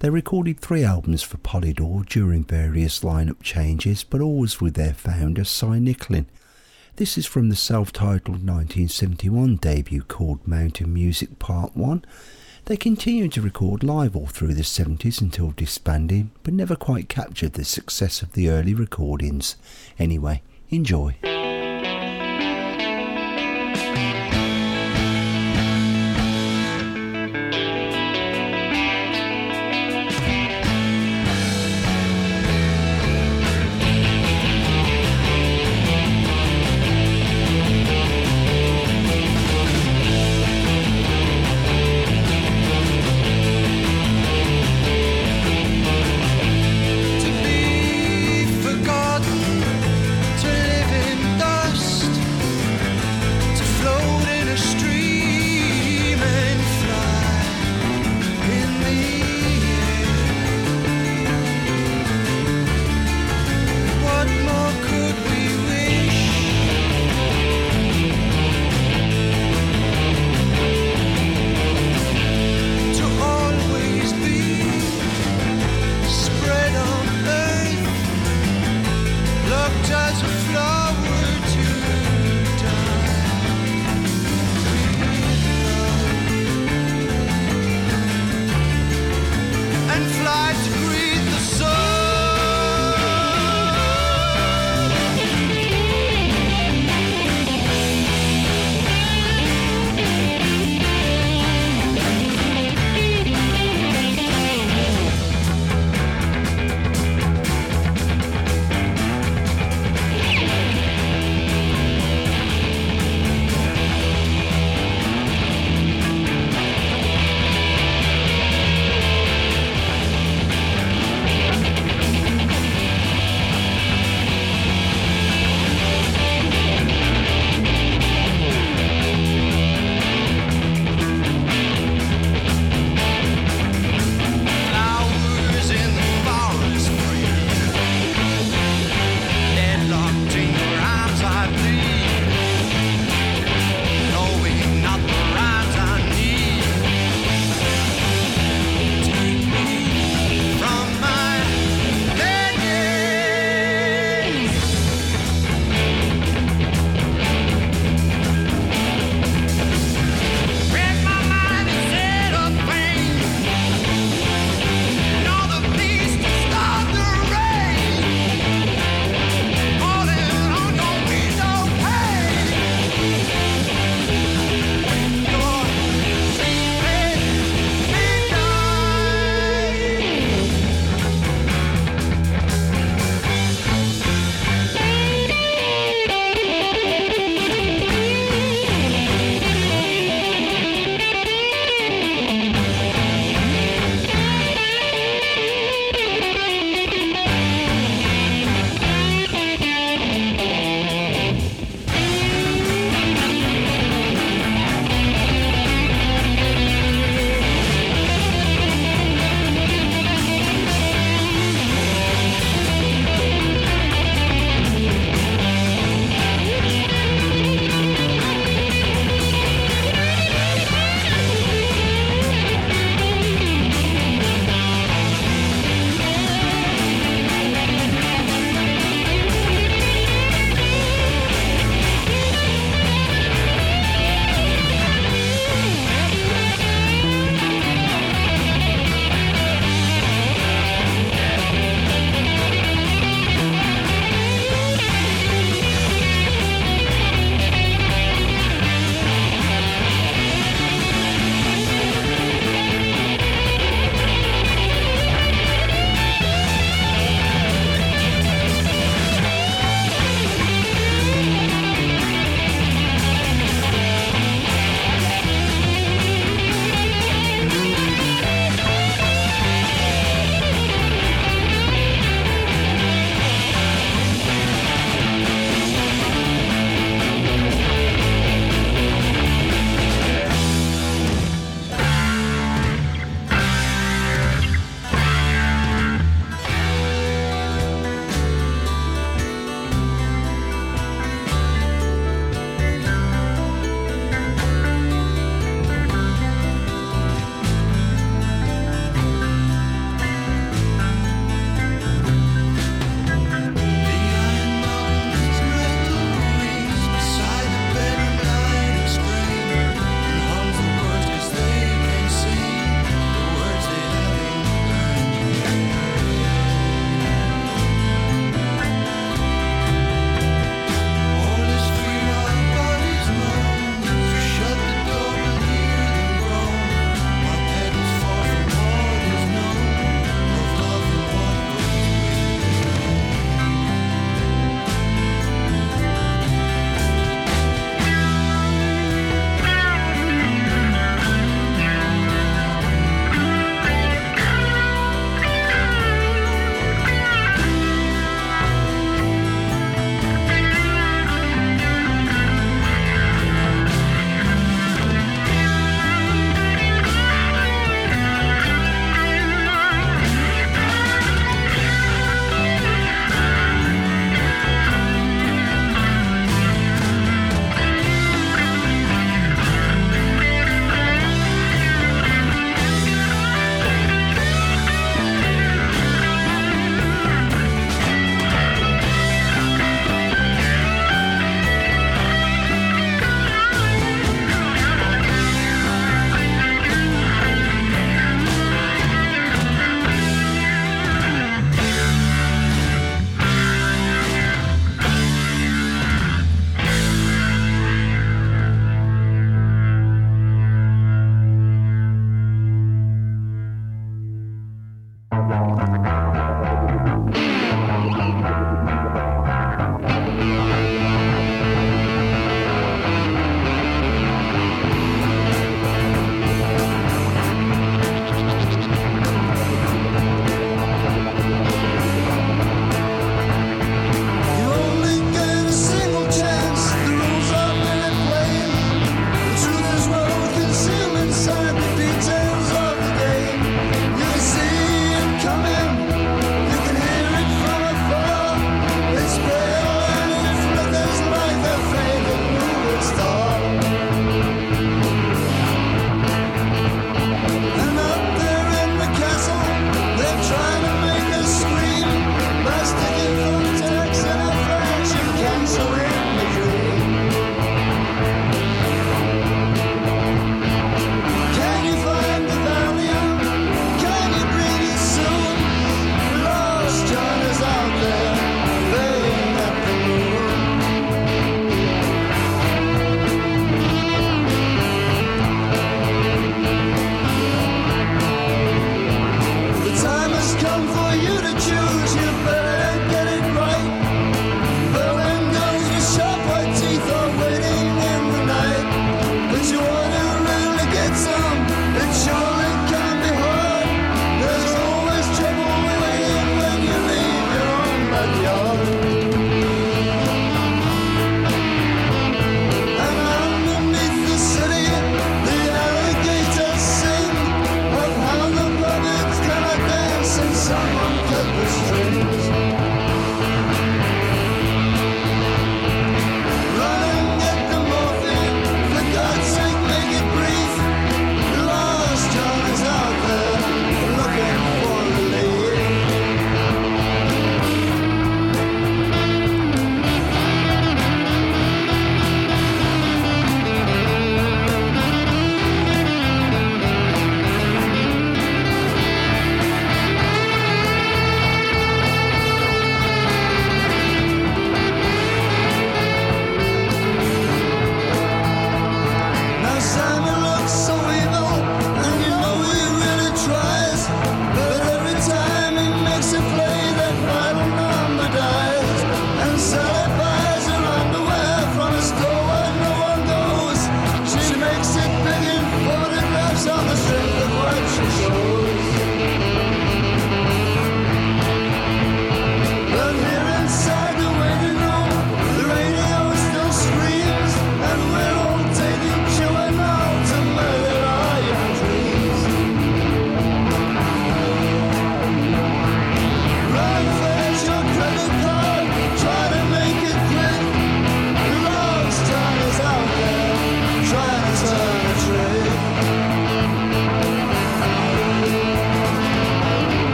They 0.00 0.10
recorded 0.10 0.60
three 0.60 0.84
albums 0.84 1.22
for 1.22 1.38
Polydor 1.38 2.04
during 2.04 2.44
various 2.44 3.00
lineup 3.00 3.40
changes, 3.42 4.04
but 4.04 4.20
always 4.20 4.60
with 4.60 4.74
their 4.74 4.92
founder, 4.92 5.42
Cy 5.42 5.78
Nicklin. 5.78 6.26
This 6.96 7.16
is 7.16 7.24
from 7.24 7.48
the 7.48 7.56
self-titled 7.56 8.46
1971 8.46 9.56
debut 9.56 10.02
called 10.02 10.46
Mountain 10.46 10.92
Music 10.92 11.38
Part 11.38 11.74
1. 11.74 12.04
They 12.66 12.76
continued 12.76 13.32
to 13.32 13.42
record 13.42 13.82
live 13.82 14.14
all 14.14 14.28
through 14.28 14.54
the 14.54 14.62
70s 14.62 15.20
until 15.20 15.50
disbanding, 15.50 16.30
but 16.44 16.54
never 16.54 16.76
quite 16.76 17.08
captured 17.08 17.54
the 17.54 17.64
success 17.64 18.22
of 18.22 18.32
the 18.34 18.48
early 18.50 18.72
recordings. 18.72 19.56
Anyway, 19.98 20.42
enjoy. 20.70 21.16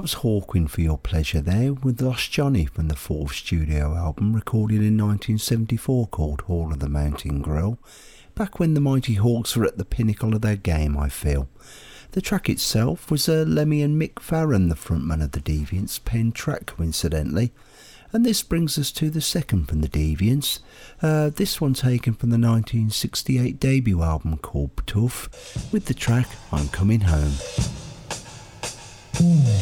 That 0.00 0.04
was 0.04 0.22
Hawkwind 0.22 0.70
for 0.70 0.80
your 0.80 0.96
pleasure 0.96 1.42
there 1.42 1.74
with 1.74 2.00
Lost 2.00 2.32
Johnny 2.32 2.64
from 2.64 2.88
the 2.88 2.96
fourth 2.96 3.34
studio 3.34 3.94
album 3.94 4.32
recorded 4.32 4.76
in 4.76 4.96
1974 4.96 6.06
called 6.06 6.40
Hall 6.40 6.72
of 6.72 6.78
the 6.78 6.88
Mountain 6.88 7.42
Grill. 7.42 7.78
Back 8.34 8.58
when 8.58 8.72
the 8.72 8.80
Mighty 8.80 9.16
Hawks 9.16 9.54
were 9.54 9.66
at 9.66 9.76
the 9.76 9.84
pinnacle 9.84 10.34
of 10.34 10.40
their 10.40 10.56
game, 10.56 10.96
I 10.96 11.10
feel. 11.10 11.50
The 12.12 12.22
track 12.22 12.48
itself 12.48 13.10
was 13.10 13.28
a 13.28 13.44
Lemmy 13.44 13.82
and 13.82 14.00
Mick 14.00 14.20
Farren, 14.20 14.70
the 14.70 14.74
frontman 14.74 15.22
of 15.22 15.32
the 15.32 15.40
Deviants, 15.40 16.02
pen 16.02 16.32
track 16.32 16.64
coincidentally. 16.64 17.52
And 18.10 18.24
this 18.24 18.42
brings 18.42 18.78
us 18.78 18.90
to 18.92 19.10
the 19.10 19.20
second 19.20 19.66
from 19.66 19.82
the 19.82 19.88
Deviants. 19.88 20.60
Uh, 21.02 21.28
this 21.28 21.60
one 21.60 21.74
taken 21.74 22.14
from 22.14 22.30
the 22.30 22.38
1968 22.38 23.60
debut 23.60 24.00
album 24.00 24.38
called 24.38 24.74
Ptooff, 24.76 25.70
with 25.74 25.84
the 25.84 25.94
track 25.94 26.28
I'm 26.50 26.68
Coming 26.68 27.02
Home. 27.02 27.89
I'm 29.20 29.60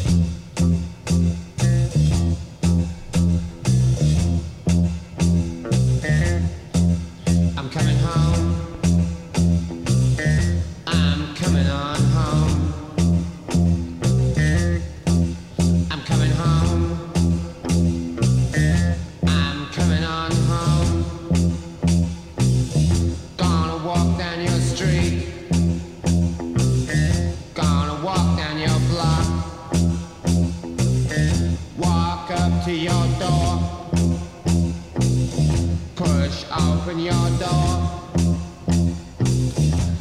open 36.89 37.03
your 37.03 37.29
door. 37.37 37.91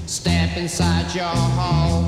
Step 0.07 0.57
inside 0.57 1.14
your 1.14 1.24
hole. 1.24 2.07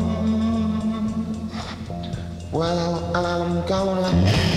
Well, 2.52 3.16
I'm 3.16 3.66
gonna. 3.66 4.49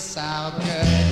So 0.00 0.52
good? 0.60 1.09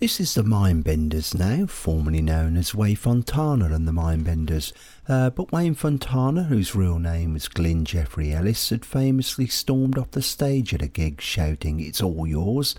This 0.00 0.18
is 0.18 0.34
the 0.34 0.42
Mindbenders 0.42 1.38
now, 1.38 1.66
formerly 1.66 2.20
known 2.20 2.56
as 2.56 2.74
Wayne 2.74 2.96
Fontana 2.96 3.66
and 3.66 3.86
the 3.86 3.92
Mindbenders. 3.92 4.72
Uh, 5.08 5.30
but 5.30 5.52
Wayne 5.52 5.76
Fontana, 5.76 6.42
whose 6.42 6.74
real 6.74 6.98
name 6.98 7.34
was 7.34 7.46
Glyn 7.46 7.84
Jeffrey 7.84 8.34
Ellis, 8.34 8.70
had 8.70 8.84
famously 8.84 9.46
stormed 9.46 9.96
off 9.96 10.10
the 10.10 10.20
stage 10.20 10.74
at 10.74 10.82
a 10.82 10.88
gig 10.88 11.20
shouting, 11.20 11.78
It's 11.78 12.02
all 12.02 12.26
yours. 12.26 12.74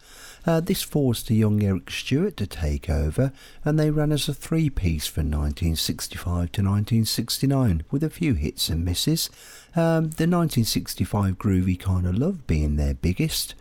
Uh, 0.46 0.60
this 0.60 0.82
forced 0.82 1.28
the 1.30 1.36
young 1.36 1.64
Eric 1.64 1.90
Stewart 1.90 2.36
to 2.36 2.46
take 2.46 2.90
over, 2.90 3.32
and 3.64 3.80
they 3.80 3.92
ran 3.92 4.12
as 4.12 4.28
a 4.28 4.34
three 4.34 4.70
piece 4.70 5.08
from 5.08 5.32
1965 5.32 6.26
to 6.26 6.62
1969, 6.62 7.84
with 7.90 8.04
a 8.04 8.10
few 8.10 8.34
hits 8.34 8.68
and 8.68 8.84
misses. 8.84 9.30
Um, 9.74 10.12
the 10.12 10.28
1965 10.28 11.38
Groovy 11.38 11.80
Kind 11.80 12.08
of 12.08 12.18
Love 12.18 12.46
being 12.46 12.76
their 12.76 12.94
biggest. 12.94 13.56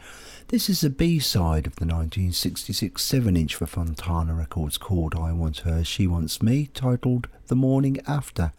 This 0.54 0.70
is 0.70 0.82
the 0.82 0.88
B 0.88 1.18
side 1.18 1.66
of 1.66 1.74
the 1.74 1.84
1966 1.84 3.02
7 3.02 3.36
inch 3.36 3.56
for 3.56 3.66
Fontana 3.66 4.34
Records 4.34 4.78
called 4.78 5.16
I 5.16 5.32
Want 5.32 5.58
Her, 5.58 5.82
She 5.82 6.06
Wants 6.06 6.40
Me, 6.40 6.68
titled 6.72 7.26
The 7.48 7.56
Morning 7.56 7.98
After, 8.06 8.52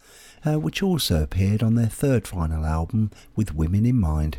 uh, 0.44 0.60
which 0.60 0.82
also 0.82 1.22
appeared 1.22 1.62
on 1.62 1.74
their 1.74 1.86
third 1.86 2.28
final 2.28 2.66
album 2.66 3.12
with 3.34 3.54
Women 3.54 3.86
in 3.86 3.96
Mind. 3.96 4.36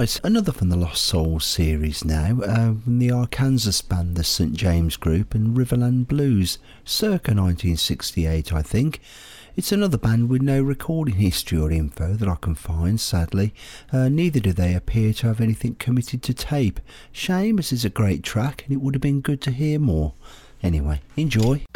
Right, 0.00 0.20
another 0.24 0.50
from 0.50 0.70
the 0.70 0.78
Lost 0.78 1.04
Souls 1.04 1.44
series 1.44 2.06
now, 2.06 2.40
uh, 2.40 2.72
from 2.72 2.98
the 2.98 3.10
Arkansas 3.10 3.86
band 3.86 4.16
the 4.16 4.24
St 4.24 4.54
James 4.54 4.96
Group 4.96 5.34
and 5.34 5.54
Riverland 5.54 6.08
Blues, 6.08 6.56
circa 6.86 7.32
1968 7.34 8.50
I 8.50 8.62
think. 8.62 9.02
It's 9.56 9.72
another 9.72 9.98
band 9.98 10.30
with 10.30 10.40
no 10.40 10.62
recording 10.62 11.16
history 11.16 11.58
or 11.58 11.70
info 11.70 12.14
that 12.14 12.30
I 12.30 12.36
can 12.36 12.54
find, 12.54 12.98
sadly. 12.98 13.52
Uh, 13.92 14.08
neither 14.08 14.40
do 14.40 14.54
they 14.54 14.74
appear 14.74 15.12
to 15.12 15.26
have 15.26 15.40
anything 15.42 15.74
committed 15.74 16.22
to 16.22 16.32
tape. 16.32 16.80
Shame, 17.12 17.58
as 17.58 17.70
it's 17.70 17.84
a 17.84 17.90
great 17.90 18.22
track 18.22 18.64
and 18.64 18.72
it 18.72 18.80
would 18.80 18.94
have 18.94 19.02
been 19.02 19.20
good 19.20 19.42
to 19.42 19.50
hear 19.50 19.78
more. 19.78 20.14
Anyway, 20.62 21.02
enjoy. 21.18 21.66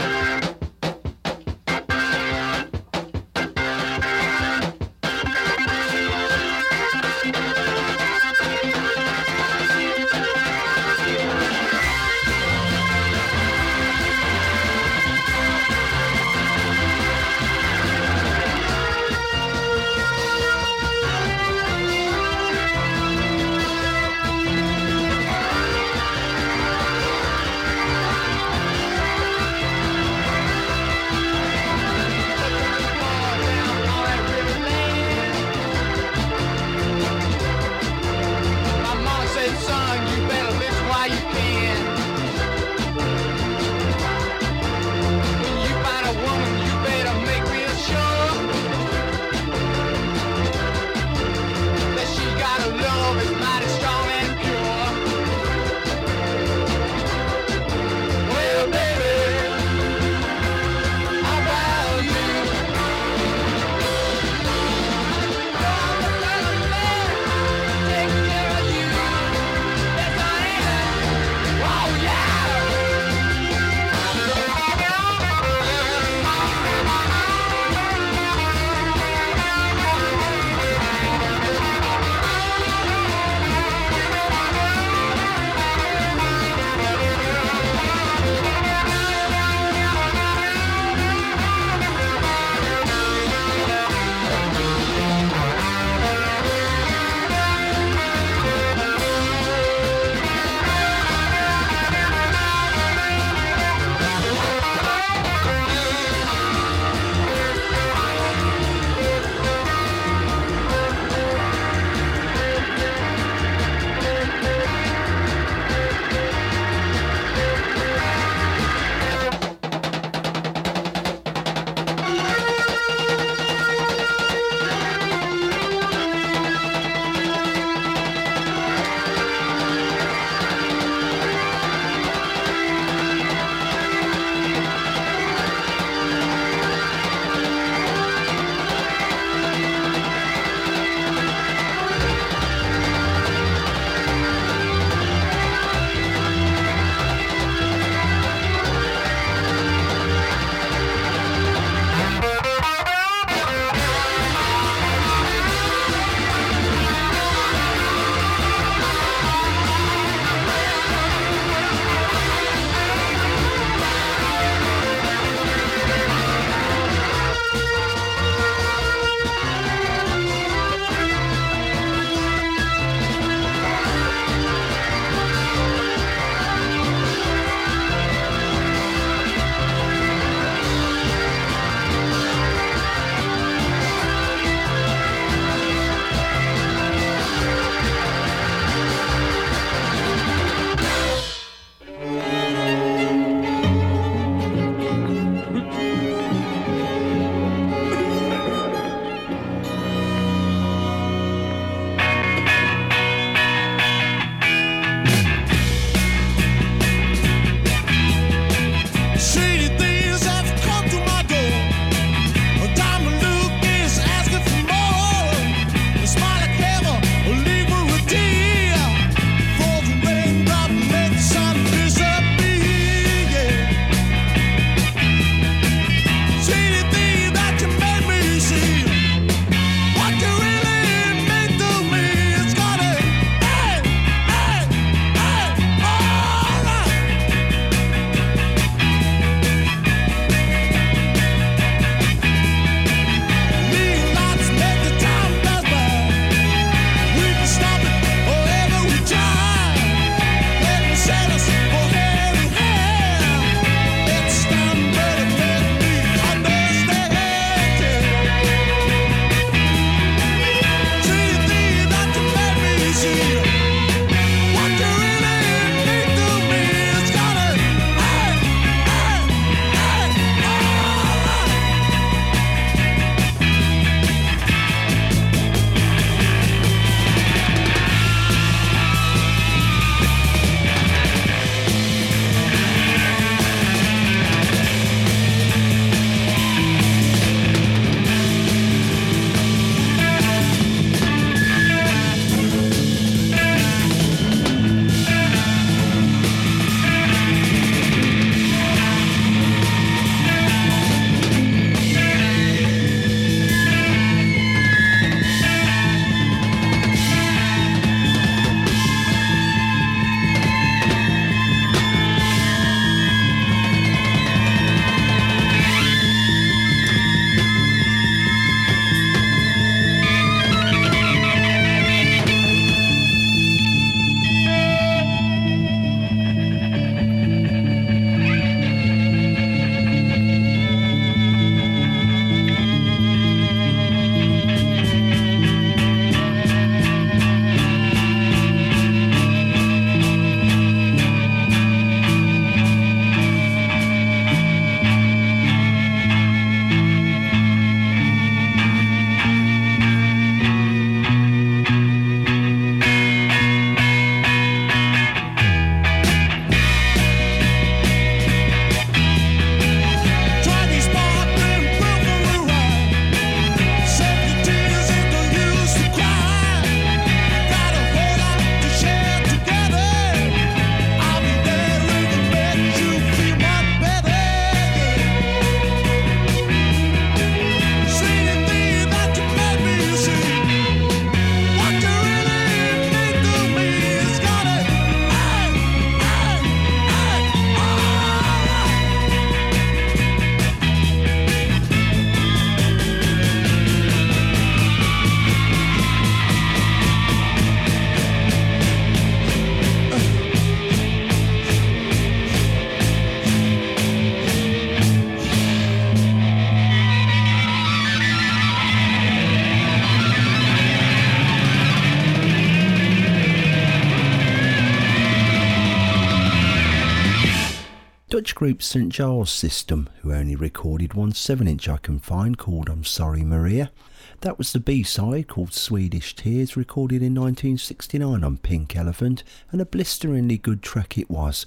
group 418.45 418.63
St 418.63 418.91
Giles 418.91 419.33
System, 419.33 419.89
who 420.03 420.13
only 420.13 420.37
recorded 420.37 420.93
one 420.93 421.13
7 421.13 421.49
inch 421.49 421.67
I 421.67 421.79
can 421.79 421.99
find 421.99 422.37
called 422.37 422.69
I'm 422.69 422.85
Sorry 422.85 423.25
Maria. 423.25 423.73
That 424.21 424.37
was 424.37 424.53
the 424.53 424.61
B 424.61 424.83
side 424.83 425.29
called 425.29 425.55
Swedish 425.55 426.15
Tears, 426.15 426.55
recorded 426.55 426.97
in 426.97 427.15
1969 427.15 428.23
on 428.23 428.37
Pink 428.37 428.77
Elephant, 428.77 429.25
and 429.51 429.63
a 429.63 429.65
blisteringly 429.65 430.37
good 430.37 430.63
track 430.63 430.99
it 430.99 431.09
was. 431.09 431.47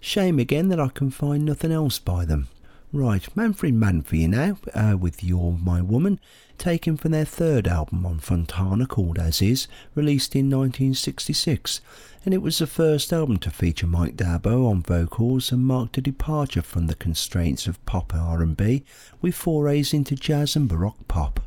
Shame 0.00 0.40
again 0.40 0.70
that 0.70 0.80
I 0.80 0.88
can 0.88 1.12
find 1.12 1.44
nothing 1.44 1.70
else 1.70 2.00
by 2.00 2.24
them. 2.24 2.48
Right, 2.92 3.24
Manfred 3.36 3.74
Mann 3.74 4.02
for 4.02 4.16
you 4.16 4.26
now, 4.26 4.58
uh, 4.74 4.96
with 4.98 5.22
You're 5.22 5.52
My 5.52 5.82
Woman, 5.82 6.18
taken 6.58 6.96
from 6.96 7.12
their 7.12 7.24
third 7.24 7.68
album 7.68 8.04
on 8.04 8.18
Fontana 8.18 8.86
called 8.86 9.20
As 9.20 9.40
Is, 9.40 9.68
released 9.94 10.34
in 10.34 10.46
1966 10.46 11.80
and 12.24 12.32
it 12.32 12.42
was 12.42 12.58
the 12.58 12.66
first 12.66 13.12
album 13.12 13.36
to 13.38 13.50
feature 13.50 13.86
Mike 13.86 14.16
d'Abo 14.16 14.66
on 14.66 14.82
vocals 14.82 15.52
and 15.52 15.64
marked 15.64 15.98
a 15.98 16.00
departure 16.00 16.62
from 16.62 16.86
the 16.86 16.94
constraints 16.94 17.66
of 17.66 17.84
pop 17.84 18.14
R&B 18.14 18.84
with 19.20 19.34
forays 19.34 19.92
into 19.92 20.14
jazz 20.14 20.56
and 20.56 20.68
baroque 20.68 21.06
pop. 21.06 21.40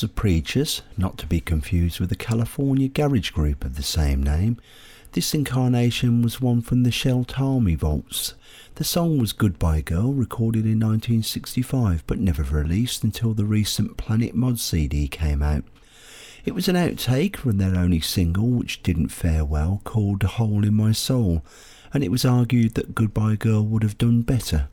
Was 0.00 0.08
The 0.08 0.14
Preachers, 0.14 0.80
not 0.96 1.18
to 1.18 1.26
be 1.26 1.40
confused 1.40 2.00
with 2.00 2.08
the 2.08 2.16
California 2.16 2.88
garage 2.88 3.32
group 3.32 3.66
of 3.66 3.76
the 3.76 3.82
same 3.82 4.22
name. 4.22 4.56
This 5.12 5.34
incarnation 5.34 6.22
was 6.22 6.40
one 6.40 6.62
from 6.62 6.84
the 6.84 6.90
Shel 6.90 7.22
Talmy 7.22 7.76
Vaults. 7.76 8.32
The 8.76 8.84
song 8.84 9.18
was 9.18 9.34
Goodbye 9.34 9.82
Girl, 9.82 10.14
recorded 10.14 10.64
in 10.64 10.80
1965, 10.80 12.06
but 12.06 12.18
never 12.18 12.42
released 12.42 13.04
until 13.04 13.34
the 13.34 13.44
recent 13.44 13.98
Planet 13.98 14.34
Mod 14.34 14.58
CD 14.58 15.06
came 15.06 15.42
out. 15.42 15.64
It 16.46 16.54
was 16.54 16.66
an 16.66 16.76
outtake 16.76 17.36
from 17.36 17.58
their 17.58 17.76
only 17.76 18.00
single, 18.00 18.48
which 18.48 18.82
didn't 18.82 19.08
fare 19.08 19.44
well, 19.44 19.82
called 19.84 20.24
A 20.24 20.28
Hole 20.28 20.64
in 20.64 20.72
My 20.72 20.92
Soul, 20.92 21.44
and 21.92 22.02
it 22.02 22.10
was 22.10 22.24
argued 22.24 22.72
that 22.72 22.94
Goodbye 22.94 23.36
Girl 23.36 23.66
would 23.66 23.82
have 23.82 23.98
done 23.98 24.22
better. 24.22 24.70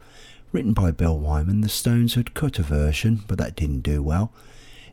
Written 0.54 0.72
by 0.72 0.92
Bill 0.92 1.20
Wyman, 1.20 1.60
the 1.60 1.68
Stones 1.68 2.14
had 2.14 2.34
cut 2.34 2.60
a 2.60 2.64
version, 2.64 3.26
but 3.28 3.38
that 3.40 3.58
didn't 3.58 3.82
do 3.82 4.02
well. 4.02 4.32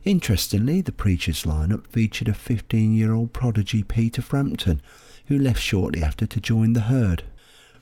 Interestingly, 0.05 0.81
the 0.81 0.91
Preachers 0.91 1.45
lineup 1.45 1.87
featured 1.87 2.27
a 2.27 2.33
15 2.35 2.93
year 2.93 3.11
old 3.11 3.33
prodigy 3.33 3.81
Peter 3.81 4.21
Frampton, 4.21 4.79
who 5.25 5.37
left 5.37 5.59
shortly 5.59 6.03
after 6.03 6.27
to 6.27 6.39
join 6.39 6.73
the 6.73 6.81
herd. 6.81 7.23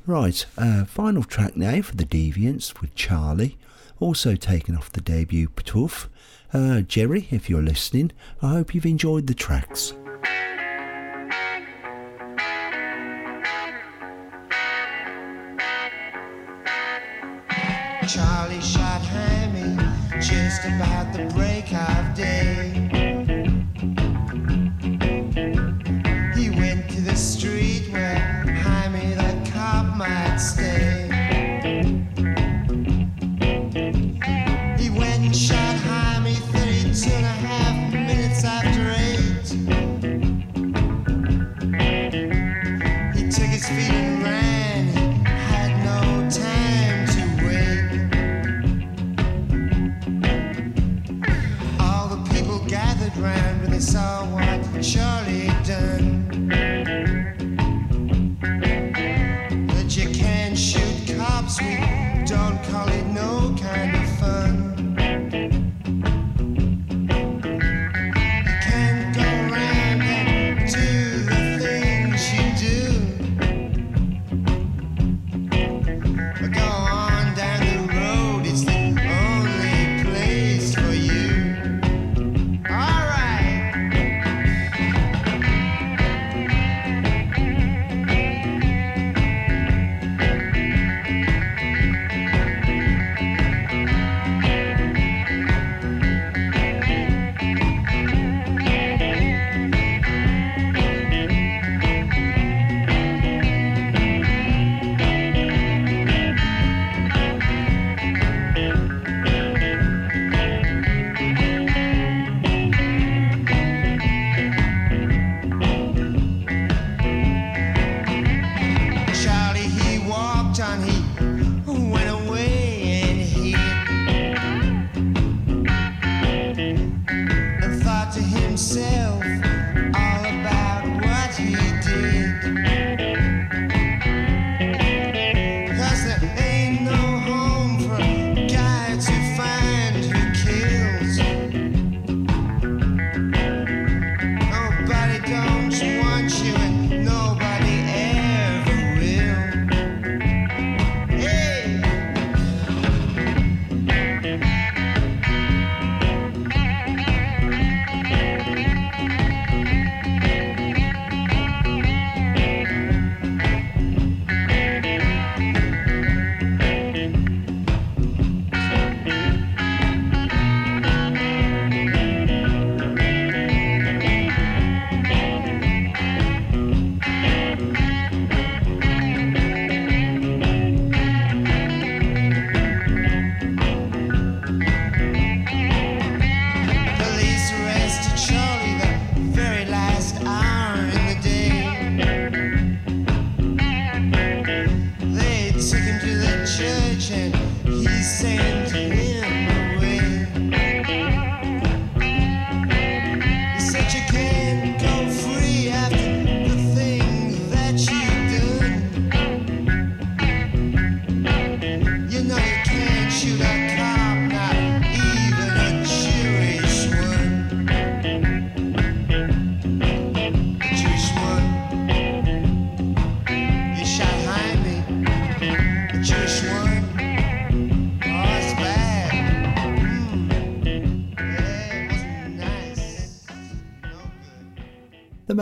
Right, 0.08 0.46
uh, 0.58 0.86
final 0.86 1.24
track 1.24 1.58
now 1.58 1.82
for 1.82 1.98
the 1.98 2.06
Deviants 2.06 2.80
with 2.80 2.96
Charlie, 2.96 3.58
also 4.00 4.38
taken 4.38 4.78
off 4.78 4.90
the 4.90 5.02
debut 5.02 5.50
Ptooff. 5.50 6.08
Uh, 6.54 6.80
Jerry, 6.82 7.28
if 7.30 7.50
you're 7.50 7.62
listening, 7.62 8.12
I 8.42 8.52
hope 8.52 8.74
you've 8.74 8.86
enjoyed 8.86 9.28
the 9.28 9.34
tracks. 9.34 9.94
Charlie 18.08 18.62
shot 18.62 19.02
Hammy 19.02 19.76
just 20.22 20.64
about 20.66 21.12
the 21.12 21.26
break 21.34 21.53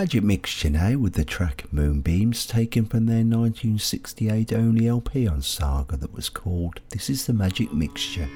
Magic 0.01 0.23
Mixture 0.23 0.71
now 0.71 0.97
with 0.97 1.13
the 1.13 1.23
track 1.23 1.65
Moonbeams 1.71 2.47
taken 2.47 2.85
from 2.85 3.05
their 3.05 3.17
1968 3.17 4.51
only 4.51 4.87
LP 4.87 5.27
on 5.27 5.43
Saga 5.43 5.95
that 5.95 6.11
was 6.11 6.27
called 6.27 6.81
This 6.89 7.07
is 7.07 7.27
the 7.27 7.33
Magic 7.33 7.71
Mixture. 7.71 8.27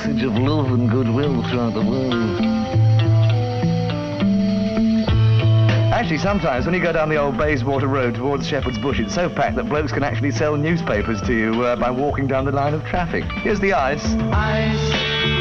Message 0.00 0.22
of 0.22 0.32
love 0.38 0.72
and 0.72 0.88
goodwill 0.88 1.42
throughout 1.50 1.74
the 1.74 1.82
world. 1.82 2.40
Actually, 5.92 6.16
sometimes 6.16 6.64
when 6.64 6.74
you 6.74 6.80
go 6.80 6.90
down 6.90 7.10
the 7.10 7.16
old 7.16 7.36
Bayswater 7.36 7.86
Road 7.86 8.14
towards 8.14 8.48
Shepherd's 8.48 8.78
Bush, 8.78 8.98
it's 8.98 9.14
so 9.14 9.28
packed 9.28 9.56
that 9.56 9.68
blokes 9.68 9.92
can 9.92 10.02
actually 10.02 10.30
sell 10.30 10.56
newspapers 10.56 11.20
to 11.22 11.34
you 11.34 11.64
uh, 11.64 11.76
by 11.76 11.90
walking 11.90 12.26
down 12.26 12.46
the 12.46 12.52
line 12.52 12.72
of 12.72 12.82
traffic. 12.86 13.24
Here's 13.42 13.60
the 13.60 13.74
ice. 13.74 14.06
Ice 14.32 15.39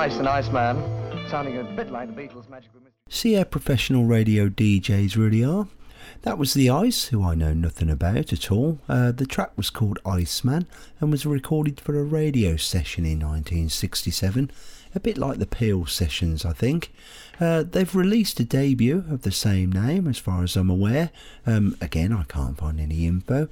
really? 0.00 0.14
The 0.14 0.14
Ice 0.14 0.18
and 0.18 0.28
Iceman 0.28 1.28
sounding 1.28 1.58
a 1.58 1.64
bit 1.64 1.90
like 1.90 2.14
the 2.14 2.22
Beatles' 2.22 2.48
Magical 2.48 2.80
Mystery. 2.80 2.92
See 3.08 3.34
how 3.34 3.44
professional 3.44 4.04
radio 4.04 4.48
DJs 4.48 5.16
really 5.16 5.44
are. 5.44 5.68
That 6.22 6.38
was 6.38 6.54
The 6.54 6.70
Ice, 6.70 7.06
who 7.06 7.22
I 7.22 7.34
know 7.34 7.54
nothing 7.54 7.90
about 7.90 8.32
at 8.32 8.50
all. 8.50 8.78
Uh, 8.88 9.12
the 9.12 9.26
track 9.26 9.52
was 9.56 9.70
called 9.70 9.98
Iceman 10.04 10.66
and 11.00 11.10
was 11.10 11.24
recorded 11.24 11.80
for 11.80 11.98
a 11.98 12.04
radio 12.04 12.56
session 12.56 13.04
in 13.04 13.20
1967, 13.20 14.50
a 14.94 15.00
bit 15.00 15.18
like 15.18 15.38
the 15.38 15.46
Peel 15.46 15.86
sessions, 15.86 16.44
I 16.44 16.52
think. 16.52 16.92
Uh, 17.38 17.62
they've 17.62 17.94
released 17.94 18.40
a 18.40 18.44
debut 18.44 19.04
of 19.10 19.22
the 19.22 19.30
same 19.30 19.70
name, 19.72 20.06
as 20.06 20.18
far 20.18 20.42
as 20.42 20.56
I'm 20.56 20.70
aware. 20.70 21.10
Um, 21.46 21.76
again, 21.80 22.12
I 22.12 22.24
can't 22.24 22.58
find 22.58 22.80
any 22.80 23.06
info. 23.06 23.48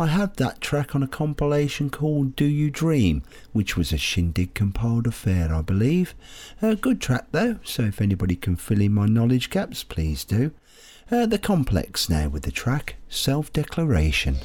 I 0.00 0.06
have 0.06 0.36
that 0.36 0.60
track 0.60 0.94
on 0.94 1.02
a 1.02 1.08
compilation 1.08 1.90
called 1.90 2.36
Do 2.36 2.44
You 2.44 2.70
Dream, 2.70 3.24
which 3.52 3.76
was 3.76 3.92
a 3.92 3.98
Shindig 3.98 4.54
compiled 4.54 5.08
affair, 5.08 5.52
I 5.52 5.60
believe. 5.60 6.14
A 6.62 6.76
good 6.76 7.00
track 7.00 7.26
though, 7.32 7.58
so 7.64 7.82
if 7.82 8.00
anybody 8.00 8.36
can 8.36 8.54
fill 8.54 8.80
in 8.80 8.94
my 8.94 9.06
knowledge 9.06 9.50
gaps, 9.50 9.82
please 9.82 10.24
do. 10.24 10.52
Uh, 11.10 11.26
the 11.26 11.38
complex 11.38 12.08
now 12.08 12.28
with 12.28 12.44
the 12.44 12.52
track 12.52 12.94
Self 13.08 13.52
Declaration. 13.52 14.36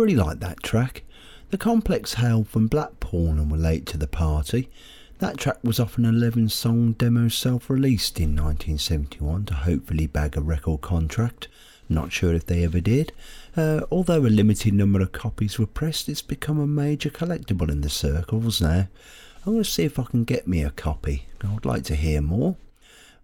Really 0.00 0.16
like 0.16 0.40
that 0.40 0.62
track. 0.62 1.02
The 1.50 1.58
Complex 1.58 2.14
hailed 2.14 2.48
from 2.48 2.68
Blackpool 2.68 3.28
and 3.28 3.50
were 3.50 3.58
late 3.58 3.84
to 3.86 3.98
the 3.98 4.06
party. 4.06 4.70
That 5.18 5.36
track 5.36 5.58
was 5.62 5.78
off 5.78 5.98
an 5.98 6.06
11 6.06 6.48
song 6.48 6.92
demo 6.92 7.28
self 7.28 7.68
released 7.68 8.18
in 8.18 8.30
1971 8.30 9.44
to 9.46 9.54
hopefully 9.54 10.06
bag 10.06 10.36
a 10.36 10.40
record 10.40 10.80
contract. 10.80 11.48
Not 11.86 12.12
sure 12.12 12.32
if 12.32 12.46
they 12.46 12.64
ever 12.64 12.80
did. 12.80 13.12
Uh, 13.54 13.80
although 13.90 14.20
a 14.20 14.28
limited 14.28 14.72
number 14.72 15.02
of 15.02 15.12
copies 15.12 15.58
were 15.58 15.66
pressed, 15.66 16.08
it's 16.08 16.22
become 16.22 16.58
a 16.58 16.66
major 16.66 17.10
collectible 17.10 17.70
in 17.70 17.82
the 17.82 17.90
circles 17.90 18.62
now. 18.62 18.88
I'm 19.44 19.52
going 19.52 19.64
to 19.64 19.70
see 19.70 19.84
if 19.84 19.98
I 19.98 20.04
can 20.04 20.24
get 20.24 20.48
me 20.48 20.62
a 20.62 20.70
copy. 20.70 21.26
I 21.44 21.52
would 21.52 21.66
like 21.66 21.82
to 21.84 21.94
hear 21.94 22.22
more. 22.22 22.56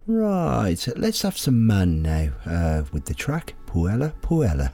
Right, 0.05 0.87
let's 0.95 1.23
have 1.23 1.37
some 1.37 1.65
man 1.65 2.03
now 2.03 2.29
uh, 2.45 2.83
with 2.91 3.05
the 3.05 3.15
track 3.15 3.55
Puella 3.65 4.13
Puella. 4.21 4.71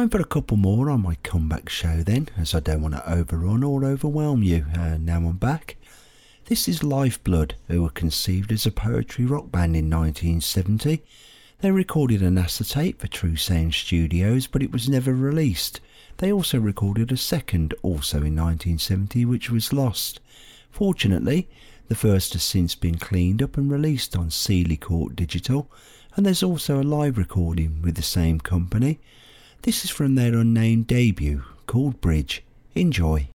Time 0.00 0.08
for 0.08 0.18
a 0.18 0.24
couple 0.24 0.56
more 0.56 0.88
on 0.88 1.02
my 1.02 1.16
comeback 1.16 1.68
show 1.68 2.02
then, 2.02 2.30
as 2.38 2.54
I 2.54 2.60
don't 2.60 2.80
want 2.80 2.94
to 2.94 3.12
overrun 3.12 3.62
or 3.62 3.84
overwhelm 3.84 4.42
you. 4.42 4.64
Uh, 4.74 4.96
now 4.96 5.18
I'm 5.18 5.36
back. 5.36 5.76
This 6.46 6.68
is 6.68 6.82
Lifeblood, 6.82 7.54
who 7.68 7.82
were 7.82 7.90
conceived 7.90 8.50
as 8.50 8.64
a 8.64 8.70
poetry 8.70 9.26
rock 9.26 9.52
band 9.52 9.76
in 9.76 9.90
1970. 9.90 11.02
They 11.60 11.70
recorded 11.70 12.22
an 12.22 12.38
acetate 12.38 12.98
for 12.98 13.08
True 13.08 13.36
Sound 13.36 13.74
Studios, 13.74 14.46
but 14.46 14.62
it 14.62 14.72
was 14.72 14.88
never 14.88 15.12
released. 15.12 15.80
They 16.16 16.32
also 16.32 16.58
recorded 16.58 17.12
a 17.12 17.18
second, 17.18 17.74
also 17.82 18.22
in 18.22 18.36
1970, 18.36 19.26
which 19.26 19.50
was 19.50 19.70
lost. 19.70 20.18
Fortunately, 20.70 21.46
the 21.88 21.94
first 21.94 22.32
has 22.32 22.42
since 22.42 22.74
been 22.74 22.96
cleaned 22.96 23.42
up 23.42 23.58
and 23.58 23.70
released 23.70 24.16
on 24.16 24.30
Sealy 24.30 24.78
Court 24.78 25.14
Digital, 25.14 25.70
and 26.16 26.24
there's 26.24 26.42
also 26.42 26.80
a 26.80 26.82
live 26.82 27.18
recording 27.18 27.82
with 27.82 27.96
the 27.96 28.02
same 28.02 28.40
company. 28.40 28.98
This 29.62 29.84
is 29.84 29.90
from 29.90 30.14
their 30.14 30.36
unnamed 30.36 30.86
debut 30.86 31.42
called 31.66 32.00
Bridge. 32.00 32.42
Enjoy. 32.74 33.28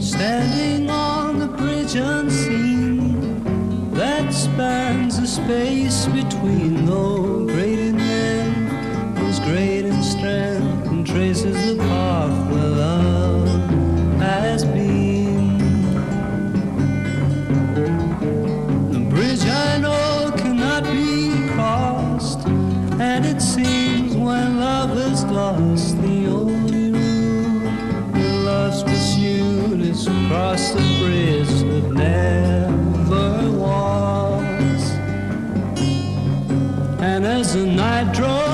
Standing 0.00 0.90
on 0.90 1.38
the 1.38 1.46
bridge 1.46 1.94
unseen 1.94 3.44
that 3.92 4.32
spans 4.34 5.20
the 5.20 5.28
space 5.28 6.06
between 6.06 6.86
the 6.86 7.33
This 11.34 11.46
is 11.46 11.76
the 11.76 11.82
path 11.82 12.52
where 12.52 12.68
love 12.68 13.48
has 14.20 14.64
been. 14.64 15.58
The 18.92 19.00
bridge 19.10 19.44
I 19.44 19.78
know 19.78 20.32
cannot 20.36 20.84
be 20.84 21.48
crossed, 21.54 22.46
and 23.00 23.26
it 23.26 23.42
seems 23.42 24.14
when 24.14 24.60
love 24.60 24.96
is 24.96 25.24
lost, 25.24 26.00
the 26.02 26.26
only 26.28 26.92
rule 26.92 27.68
that 28.12 28.44
love's 28.44 28.84
pursued 28.84 29.80
is 29.80 30.06
across 30.06 30.70
the 30.70 30.86
bridge 31.02 31.48
that 31.48 31.90
never 31.90 33.50
was. 33.58 34.82
And 37.00 37.26
as 37.26 37.54
the 37.54 37.66
night 37.66 38.14
draws. 38.14 38.53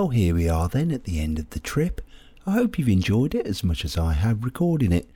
Well, 0.00 0.08
here 0.08 0.34
we 0.34 0.48
are 0.48 0.66
then 0.66 0.90
at 0.92 1.04
the 1.04 1.20
end 1.20 1.38
of 1.38 1.50
the 1.50 1.60
trip. 1.60 2.00
I 2.46 2.52
hope 2.52 2.78
you've 2.78 2.88
enjoyed 2.88 3.34
it 3.34 3.46
as 3.46 3.62
much 3.62 3.84
as 3.84 3.98
I 3.98 4.14
have 4.14 4.46
recording 4.46 4.92
it. 4.92 5.10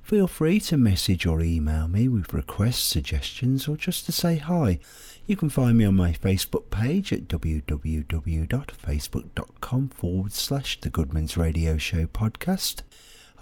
Feel 0.00 0.28
free 0.28 0.60
to 0.60 0.76
message 0.76 1.26
or 1.26 1.40
email 1.40 1.88
me 1.88 2.06
with 2.06 2.32
requests, 2.32 2.84
suggestions, 2.84 3.66
or 3.66 3.76
just 3.76 4.06
to 4.06 4.12
say 4.12 4.36
hi. 4.36 4.78
You 5.26 5.34
can 5.34 5.48
find 5.48 5.76
me 5.76 5.84
on 5.86 5.96
my 5.96 6.12
Facebook 6.12 6.70
page 6.70 7.12
at 7.12 7.26
www.facebook.com 7.26 9.88
forward 9.88 10.32
slash 10.32 10.80
The 10.82 10.90
Goodman's 10.90 11.36
Radio 11.36 11.76
Show 11.76 12.06
Podcast. 12.06 12.82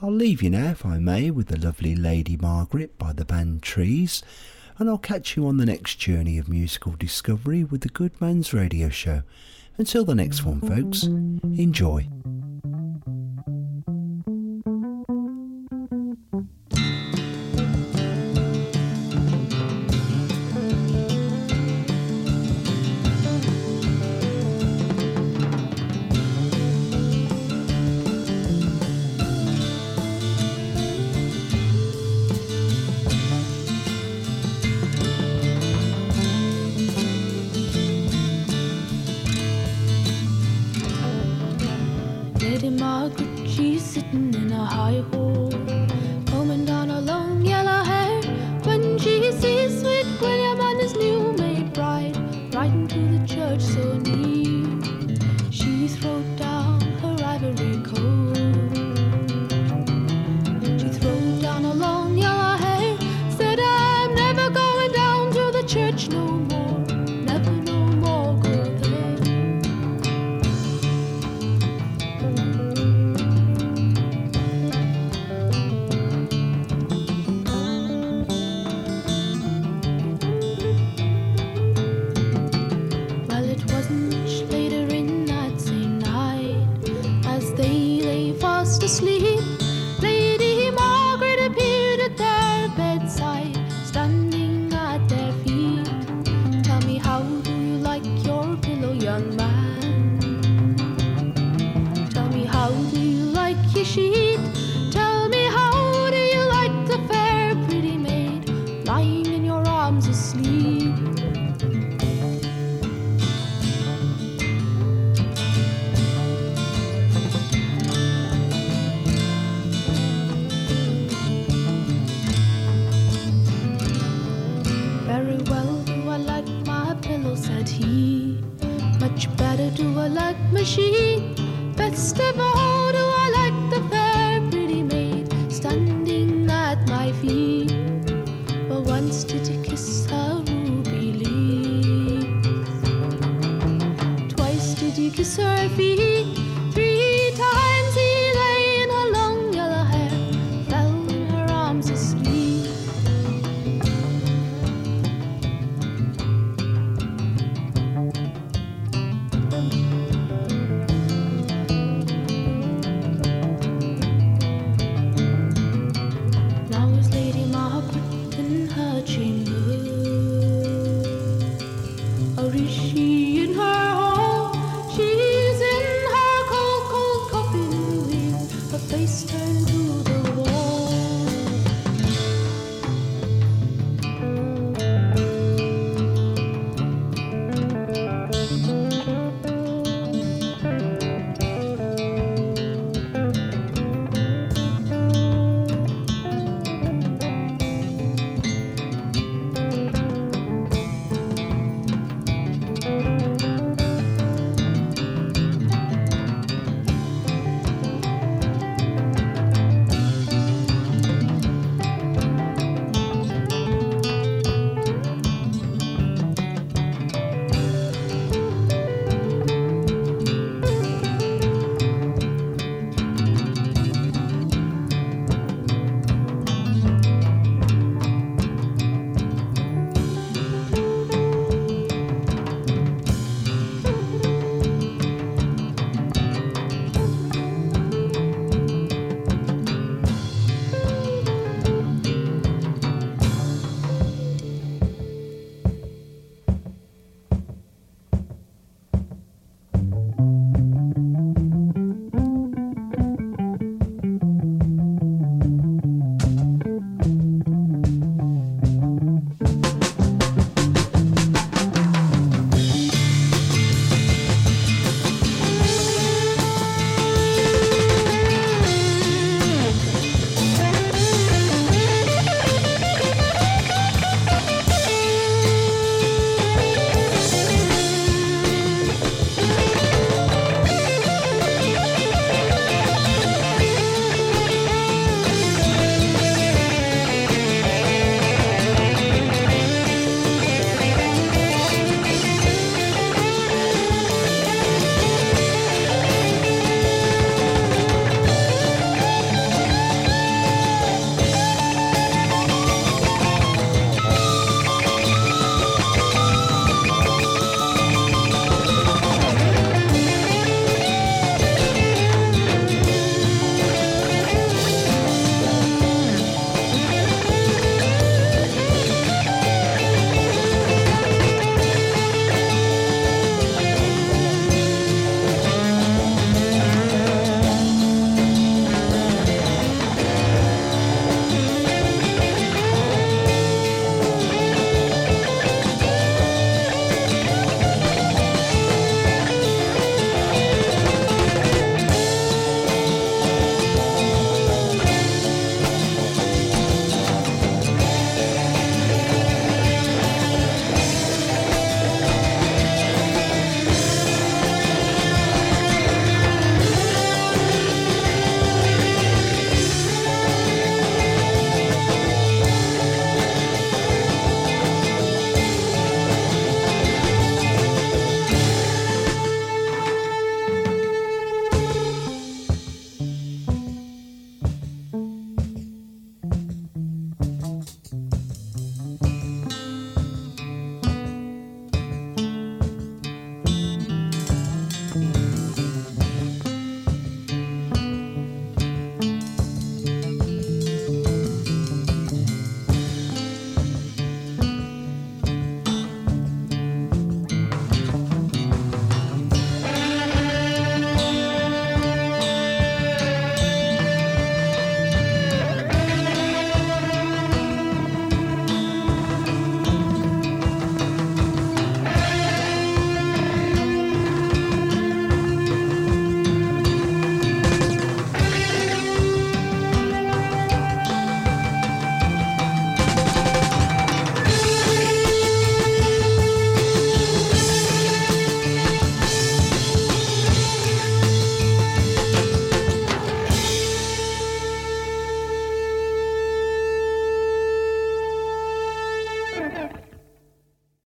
I'll 0.01 0.10
leave 0.10 0.43
you 0.43 0.48
now, 0.48 0.70
if 0.70 0.86
I 0.86 0.98
may, 0.98 1.31
with 1.31 1.48
the 1.48 1.60
lovely 1.60 1.94
Lady 1.94 2.39
Margaret 2.39 2.97
by 2.97 3.12
the 3.12 3.27
band 3.27 3.62
Trees, 3.62 4.23
and 4.78 4.89
I'll 4.89 4.97
catch 4.97 5.36
you 5.36 5.47
on 5.47 5.59
the 5.59 5.66
next 5.66 5.97
journey 5.97 6.39
of 6.39 6.48
musical 6.48 6.94
discovery 6.98 7.64
with 7.64 7.82
The 7.82 7.90
Goodman's 7.90 8.55
Radio 8.55 8.89
Show. 8.89 9.24
Until 9.78 10.05
the 10.05 10.15
next 10.15 10.44
one, 10.44 10.61
folks, 10.61 11.05
enjoy. 11.05 12.09